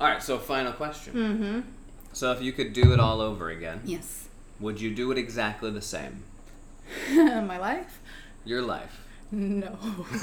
All 0.00 0.08
right, 0.08 0.22
so 0.22 0.38
final 0.38 0.72
question. 0.72 1.12
Mm-hmm. 1.14 1.60
So 2.12 2.30
if 2.32 2.40
you 2.40 2.52
could 2.52 2.72
do 2.72 2.92
it 2.92 3.00
all 3.00 3.20
over 3.20 3.50
again, 3.50 3.80
Yes. 3.84 4.28
would 4.60 4.80
you 4.80 4.94
do 4.94 5.10
it 5.10 5.18
exactly 5.18 5.70
the 5.70 5.82
same? 5.82 6.22
My 7.12 7.58
life? 7.58 8.00
Your 8.44 8.62
life? 8.62 9.04
No. 9.32 9.76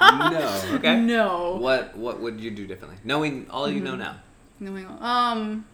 no. 0.00 0.60
Okay. 0.74 1.00
No. 1.00 1.56
What 1.60 1.96
What 1.96 2.20
would 2.20 2.40
you 2.40 2.50
do 2.50 2.66
differently, 2.66 2.98
knowing 3.04 3.46
all 3.50 3.68
you 3.68 3.76
Mm-hmm. 3.76 3.84
know 3.84 3.96
now? 3.96 4.16
Knowing, 4.58 4.86
um, 5.00 5.64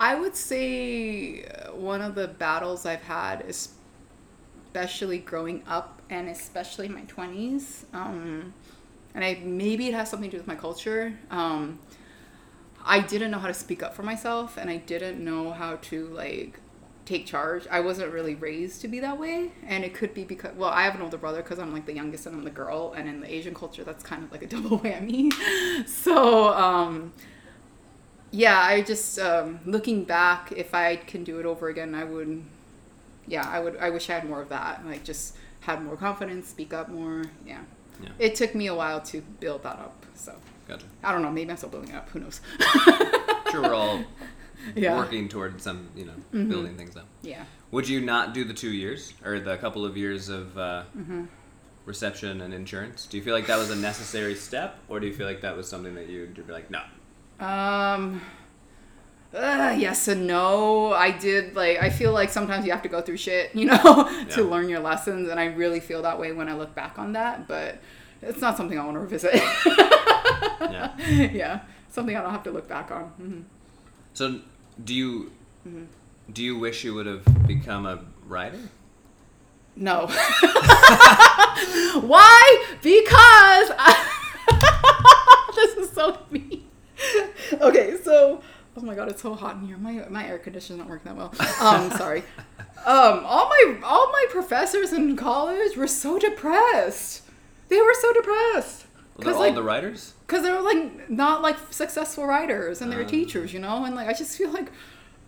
I 0.00 0.14
would 0.14 0.36
say 0.36 1.44
uh, 1.44 1.72
one 1.72 2.02
of 2.02 2.14
the 2.14 2.28
battles 2.28 2.86
I've 2.86 3.02
had, 3.02 3.44
especially 4.72 5.18
growing 5.18 5.62
up 5.66 6.00
and 6.08 6.28
especially 6.28 6.88
my 6.88 7.02
twenties, 7.02 7.84
um, 7.92 8.54
and 9.14 9.24
I 9.24 9.40
maybe 9.42 9.88
it 9.88 9.94
has 9.94 10.10
something 10.10 10.30
to 10.30 10.36
do 10.36 10.40
with 10.40 10.46
my 10.46 10.54
culture. 10.54 11.18
Um, 11.30 11.80
I 12.84 13.00
didn't 13.00 13.30
know 13.30 13.38
how 13.38 13.48
to 13.48 13.54
speak 13.54 13.82
up 13.82 13.94
for 13.94 14.02
myself, 14.02 14.56
and 14.56 14.70
I 14.70 14.76
didn't 14.76 15.22
know 15.22 15.52
how 15.52 15.76
to 15.76 16.06
like 16.08 16.60
take 17.04 17.26
charge. 17.26 17.66
I 17.70 17.80
wasn't 17.80 18.12
really 18.12 18.34
raised 18.34 18.80
to 18.82 18.88
be 18.88 19.00
that 19.00 19.18
way, 19.18 19.50
and 19.66 19.84
it 19.84 19.94
could 19.94 20.14
be 20.14 20.22
because 20.24 20.54
well, 20.54 20.70
I 20.70 20.82
have 20.82 20.94
an 20.94 21.02
older 21.02 21.18
brother 21.18 21.42
because 21.42 21.58
I'm 21.58 21.72
like 21.72 21.86
the 21.86 21.94
youngest 21.94 22.26
and 22.26 22.36
I'm 22.36 22.44
the 22.44 22.50
girl, 22.50 22.94
and 22.96 23.08
in 23.08 23.20
the 23.20 23.34
Asian 23.34 23.54
culture, 23.54 23.82
that's 23.82 24.04
kind 24.04 24.22
of 24.22 24.30
like 24.30 24.42
a 24.42 24.46
double 24.54 24.78
whammy. 24.78 25.32
so 25.88 26.54
um, 26.54 27.12
yeah, 28.30 28.60
I 28.60 28.82
just 28.82 29.18
um, 29.18 29.60
looking 29.64 30.04
back, 30.04 30.52
if 30.52 30.74
I 30.74 30.96
can 30.96 31.24
do 31.24 31.38
it 31.40 31.46
over 31.46 31.68
again, 31.68 31.94
I 31.94 32.04
would. 32.04 32.42
Yeah, 33.26 33.46
I 33.48 33.60
would. 33.60 33.76
I 33.78 33.90
wish 33.90 34.08
I 34.10 34.14
had 34.14 34.28
more 34.28 34.40
of 34.42 34.48
that. 34.50 34.84
Like 34.86 35.04
just 35.04 35.36
had 35.60 35.82
more 35.84 35.96
confidence, 35.96 36.48
speak 36.48 36.72
up 36.72 36.88
more. 36.88 37.24
Yeah. 37.46 37.60
Yeah. 38.02 38.10
It 38.18 38.34
took 38.36 38.54
me 38.54 38.68
a 38.68 38.74
while 38.74 39.00
to 39.02 39.20
build 39.40 39.62
that 39.64 39.76
up. 39.78 40.06
So 40.14 40.34
Gotcha. 40.68 40.86
I 41.02 41.12
don't 41.12 41.22
know. 41.22 41.30
Maybe 41.30 41.50
I'm 41.50 41.56
still 41.56 41.68
building 41.68 41.90
it 41.90 41.96
up. 41.96 42.08
Who 42.10 42.20
knows? 42.20 42.40
Sure, 43.50 43.62
we're 43.62 43.74
all 43.74 44.04
Yeah. 44.76 44.94
working 44.96 45.26
toward 45.28 45.58
some, 45.62 45.88
you 45.96 46.04
know, 46.04 46.12
Mhm. 46.34 46.48
building 46.50 46.76
things 46.76 46.96
up. 46.98 47.06
Yeah. 47.22 47.44
Would 47.70 47.88
you 47.88 48.00
not 48.02 48.34
do 48.34 48.44
the 48.44 48.52
two 48.52 48.70
years 48.70 49.14
or 49.24 49.40
the 49.40 49.56
couple 49.56 49.86
of 49.86 49.96
years 49.96 50.28
of 50.28 50.56
uh, 50.58 50.82
Mm-hmm. 50.96 51.24
reception 51.86 52.40
and 52.42 52.52
insurance? 52.52 53.06
Do 53.06 53.16
you 53.16 53.22
feel 53.22 53.34
like 53.34 53.46
that 53.46 53.56
was 53.58 53.70
a 53.70 53.76
necessary 53.76 54.34
step, 54.34 54.78
or 54.88 55.00
do 55.00 55.06
you 55.06 55.14
feel 55.14 55.26
like 55.26 55.40
that 55.40 55.56
was 55.56 55.66
something 55.68 55.94
that 55.94 56.08
you'd 56.08 56.46
be 56.46 56.52
like, 56.52 56.70
no? 56.70 56.82
Um. 57.40 58.20
Uh, 59.34 59.76
yes 59.78 60.08
and 60.08 60.26
no. 60.26 60.92
I 60.92 61.10
did 61.10 61.54
like. 61.54 61.78
I 61.82 61.90
feel 61.90 62.12
like 62.12 62.30
sometimes 62.30 62.64
you 62.64 62.72
have 62.72 62.82
to 62.82 62.88
go 62.88 63.00
through 63.02 63.18
shit, 63.18 63.54
you 63.54 63.66
know, 63.66 63.76
to 64.30 64.40
Yeah. 64.42 64.48
learn 64.50 64.68
your 64.68 64.80
lessons, 64.80 65.28
and 65.28 65.38
I 65.38 65.46
really 65.46 65.80
feel 65.80 66.02
that 66.02 66.18
way 66.18 66.32
when 66.32 66.48
I 66.48 66.54
look 66.54 66.74
back 66.74 66.98
on 66.98 67.12
that. 67.12 67.46
But 67.46 67.78
it's 68.22 68.40
not 68.40 68.56
something 68.56 68.78
I 68.78 68.84
want 68.84 68.96
to 68.96 69.00
revisit. 69.00 69.34
Yeah. 70.60 70.96
yeah, 70.98 71.60
something 71.88 72.16
I 72.16 72.20
don't 72.20 72.32
have 72.32 72.42
to 72.44 72.50
look 72.50 72.68
back 72.68 72.90
on. 72.90 73.04
hmm 73.16 73.40
So, 74.12 74.40
do 74.82 74.94
you 74.94 75.30
Mm-hmm. 75.66 75.84
do 76.32 76.42
you 76.42 76.58
wish 76.58 76.84
you 76.84 76.94
would 76.94 77.06
have 77.06 77.24
become 77.46 77.86
a 77.86 78.00
writer? 78.26 78.58
No. 79.76 80.06
Why? 82.00 82.64
Because 82.82 83.70
I... 83.78 83.94
this 85.54 85.76
is 85.76 85.90
so 85.94 86.18
mean. 86.30 86.57
Okay, 87.60 87.96
so 88.02 88.42
oh 88.76 88.80
my 88.82 88.94
god, 88.94 89.08
it's 89.08 89.22
so 89.22 89.34
hot 89.34 89.56
in 89.56 89.66
here. 89.66 89.76
My 89.78 90.04
my 90.08 90.26
air 90.26 90.38
conditioner's 90.38 90.78
not 90.78 90.88
working 90.88 91.14
that 91.14 91.16
well. 91.16 91.32
Um, 91.60 91.90
sorry. 91.98 92.22
Um, 92.86 93.22
all 93.24 93.48
my 93.48 93.76
all 93.84 94.10
my 94.12 94.26
professors 94.30 94.92
in 94.92 95.16
college 95.16 95.76
were 95.76 95.86
so 95.88 96.18
depressed. 96.18 97.22
They 97.68 97.80
were 97.80 97.94
so 98.00 98.12
depressed 98.12 98.86
because 99.16 99.34
all 99.36 99.40
like 99.42 99.54
the 99.54 99.62
writers? 99.62 100.14
because 100.26 100.42
they 100.42 100.50
were 100.52 100.60
like 100.62 101.10
not 101.10 101.42
like 101.42 101.56
successful 101.70 102.26
writers 102.26 102.80
and 102.80 102.90
they 102.92 102.96
were 102.96 103.02
Ah. 103.02 103.08
teachers, 103.08 103.52
you 103.52 103.58
know, 103.60 103.84
and 103.84 103.94
like 103.94 104.08
I 104.08 104.12
just 104.12 104.36
feel 104.38 104.50
like 104.50 104.70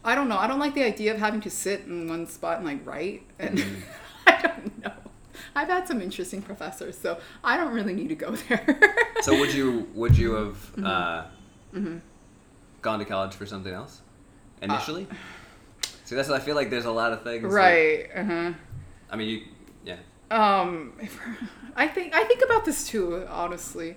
I 0.04 0.14
don't 0.14 0.28
know. 0.28 0.38
I 0.38 0.46
don't 0.46 0.58
like 0.60 0.74
the 0.74 0.84
idea 0.84 1.12
of 1.14 1.18
having 1.20 1.40
to 1.42 1.50
sit 1.50 1.80
in 1.86 2.08
one 2.08 2.26
spot 2.26 2.58
and 2.58 2.66
like 2.66 2.86
write, 2.86 3.22
and 3.38 3.58
Mm. 3.58 3.82
I 4.26 4.42
don't 4.42 4.84
know. 4.84 4.92
I've 5.54 5.68
had 5.68 5.88
some 5.88 6.00
interesting 6.00 6.42
professors, 6.42 6.96
so 6.96 7.18
I 7.42 7.56
don't 7.56 7.72
really 7.72 7.92
need 7.94 8.08
to 8.10 8.14
go 8.14 8.30
there. 8.36 8.64
So 9.22 9.38
would 9.38 9.52
you 9.52 9.88
would 9.94 10.16
you 10.16 10.32
have 10.34 10.54
Mm-hmm. 10.76 10.86
uh, 10.86 11.24
gone 12.82 12.98
to 12.98 13.04
college 13.04 13.34
for 13.34 13.46
something 13.46 13.72
else 13.72 14.00
Uh, 14.62 14.66
initially? 14.66 15.06
See, 16.04 16.14
that's 16.16 16.28
what 16.28 16.40
I 16.40 16.44
feel 16.44 16.56
like. 16.56 16.70
There's 16.70 16.86
a 16.86 16.90
lot 16.90 17.12
of 17.12 17.22
things. 17.22 17.44
right? 17.52 18.08
Uh 18.14 18.24
huh. 18.24 18.52
I 19.10 19.16
mean, 19.16 19.28
you, 19.28 19.42
yeah. 19.84 19.96
Um, 20.30 20.92
I 21.76 21.86
think 21.88 22.14
I 22.14 22.24
think 22.24 22.42
about 22.44 22.64
this 22.64 22.86
too. 22.86 23.26
Honestly, 23.28 23.96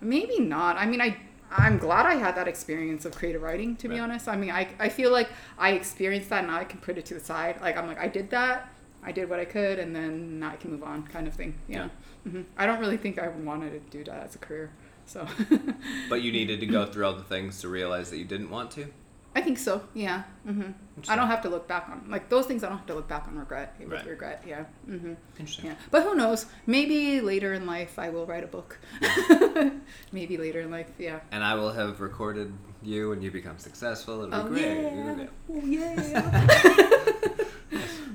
maybe 0.00 0.38
not. 0.40 0.76
I 0.76 0.86
mean, 0.86 1.00
I 1.00 1.16
I'm 1.50 1.78
glad 1.78 2.06
I 2.06 2.14
had 2.14 2.34
that 2.36 2.48
experience 2.48 3.04
of 3.04 3.14
creative 3.14 3.42
writing. 3.42 3.76
To 3.76 3.88
be 3.88 3.94
Right. 3.94 4.02
honest, 4.02 4.28
I 4.28 4.36
mean, 4.36 4.50
I 4.50 4.68
I 4.78 4.88
feel 4.88 5.10
like 5.12 5.28
I 5.58 5.72
experienced 5.72 6.30
that. 6.30 6.40
And 6.40 6.48
now 6.48 6.58
I 6.58 6.64
can 6.64 6.80
put 6.80 6.96
it 6.98 7.04
to 7.06 7.14
the 7.14 7.20
side. 7.20 7.60
Like 7.60 7.76
I'm 7.76 7.86
like 7.86 7.98
I 7.98 8.08
did 8.08 8.30
that. 8.30 8.72
I 9.02 9.12
did 9.12 9.30
what 9.30 9.40
I 9.40 9.46
could, 9.46 9.78
and 9.78 9.96
then 9.96 10.38
now 10.40 10.50
I 10.50 10.56
can 10.56 10.70
move 10.70 10.82
on, 10.82 11.06
kind 11.06 11.26
of 11.26 11.32
thing. 11.34 11.54
Yeah. 11.68 11.88
hmm 12.24 12.42
I 12.58 12.66
don't 12.66 12.80
really 12.80 12.98
think 12.98 13.18
I 13.18 13.28
wanted 13.28 13.70
to 13.90 13.98
do 13.98 14.04
that 14.04 14.22
as 14.26 14.34
a 14.34 14.38
career. 14.38 14.70
So. 15.10 15.26
But 16.08 16.22
you 16.22 16.30
needed 16.30 16.60
to 16.60 16.66
go 16.66 16.86
through 16.86 17.04
all 17.06 17.14
the 17.14 17.24
things 17.34 17.60
to 17.62 17.68
realize 17.68 18.10
that 18.10 18.18
you 18.18 18.24
didn't 18.24 18.50
want 18.50 18.70
to. 18.72 18.86
I 19.34 19.40
think 19.40 19.58
so. 19.58 19.82
Yeah. 19.94 20.22
Mm-hmm. 20.46 20.70
I 21.08 21.14
don't 21.16 21.28
have 21.28 21.42
to 21.42 21.48
look 21.48 21.66
back 21.68 21.88
on 21.88 21.98
like 22.08 22.28
those 22.28 22.46
things. 22.46 22.62
I 22.64 22.68
don't 22.68 22.78
have 22.78 22.86
to 22.86 22.94
look 22.94 23.08
back 23.08 23.26
on 23.28 23.36
regret. 23.38 23.74
With 23.78 23.88
Right. 23.92 24.06
regret. 24.06 24.44
Yeah. 24.46 24.64
Mm-hmm. 24.88 25.14
Interesting. 25.38 25.66
Yeah, 25.66 25.74
but 25.90 26.02
who 26.02 26.14
knows? 26.14 26.46
Maybe 26.66 27.20
later 27.20 27.52
in 27.54 27.64
life 27.66 27.98
I 27.98 28.08
will 28.10 28.26
write 28.26 28.44
a 28.44 28.48
book. 28.48 28.78
Maybe 30.12 30.36
later 30.36 30.60
in 30.60 30.70
life, 30.70 30.90
yeah. 30.98 31.20
And 31.32 31.42
I 31.44 31.54
will 31.54 31.72
have 31.72 32.00
recorded 32.00 32.52
you, 32.82 33.12
and 33.12 33.22
you 33.22 33.30
become 33.30 33.58
successful. 33.58 34.14
It'll 34.24 34.30
be 34.30 34.36
Oh 34.36 34.48
great. 34.48 34.82
yeah! 34.82 35.14
Be- 35.14 35.28
Oh 35.54 35.66
yeah! 35.66 35.94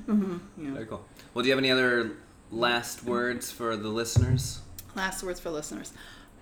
mm-hmm. 0.08 0.36
yeah. 0.58 0.70
Very 0.74 0.86
cool. 0.86 1.04
Well, 1.34 1.42
do 1.42 1.48
you 1.48 1.54
have 1.54 1.58
any 1.64 1.70
other 1.70 2.12
last 2.50 3.04
words 3.04 3.50
for 3.50 3.76
the 3.76 3.88
listeners? 3.88 4.60
Last 4.94 5.22
words 5.22 5.40
for 5.40 5.50
listeners. 5.50 5.92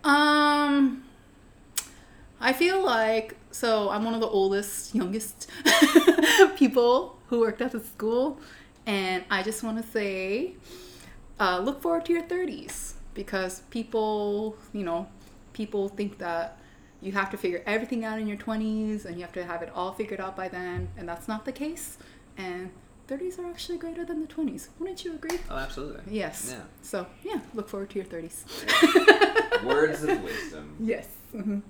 Um, 0.05 1.03
I 2.39 2.53
feel 2.53 2.85
like 2.85 3.37
so 3.51 3.89
I'm 3.89 4.05
one 4.05 4.15
of 4.15 4.21
the 4.21 4.29
oldest, 4.29 4.95
youngest 4.95 5.49
people 6.57 7.19
who 7.29 7.41
worked 7.41 7.63
at 7.63 7.73
the 7.73 7.81
school, 7.81 8.39
and 8.85 9.25
I 9.31 9.43
just 9.43 9.63
want 9.63 9.83
to 9.83 9.91
say, 9.91 10.55
uh, 11.41 11.61
look 11.61 11.81
forward 11.81 12.05
to 12.07 12.13
your 12.13 12.23
30s 12.23 12.95
because 13.15 13.61
people, 13.71 14.57
you 14.73 14.85
know, 14.85 15.07
people 15.53 15.89
think 15.89 16.19
that 16.19 16.59
you 17.01 17.13
have 17.13 17.31
to 17.31 17.37
figure 17.37 17.63
everything 17.65 18.05
out 18.05 18.19
in 18.19 18.27
your 18.27 18.37
20s 18.37 19.05
and 19.05 19.17
you 19.17 19.23
have 19.23 19.33
to 19.33 19.45
have 19.45 19.63
it 19.63 19.71
all 19.75 19.93
figured 19.93 20.21
out 20.21 20.37
by 20.37 20.49
then, 20.49 20.89
and 20.99 21.09
that's 21.09 21.29
not 21.29 21.45
the 21.45 21.53
case. 21.53 21.97
And 22.37 22.71
30s 23.07 23.39
are 23.39 23.47
actually 23.47 23.79
greater 23.79 24.05
than 24.05 24.21
the 24.21 24.27
20s. 24.27 24.69
Wouldn't 24.79 25.05
you 25.05 25.15
agree? 25.15 25.39
Oh, 25.51 25.57
absolutely. 25.57 26.03
Yes. 26.11 26.55
Yeah. 26.57 26.65
So, 26.83 27.07
yeah, 27.23 27.41
look 27.55 27.69
forward 27.69 27.91
to 27.91 27.97
your 27.97 28.07
30s. 28.07 28.45
Words 29.65 30.03
of 30.03 30.23
wisdom. 30.23 30.77
yes. 30.81 31.07
hmm 31.33 31.61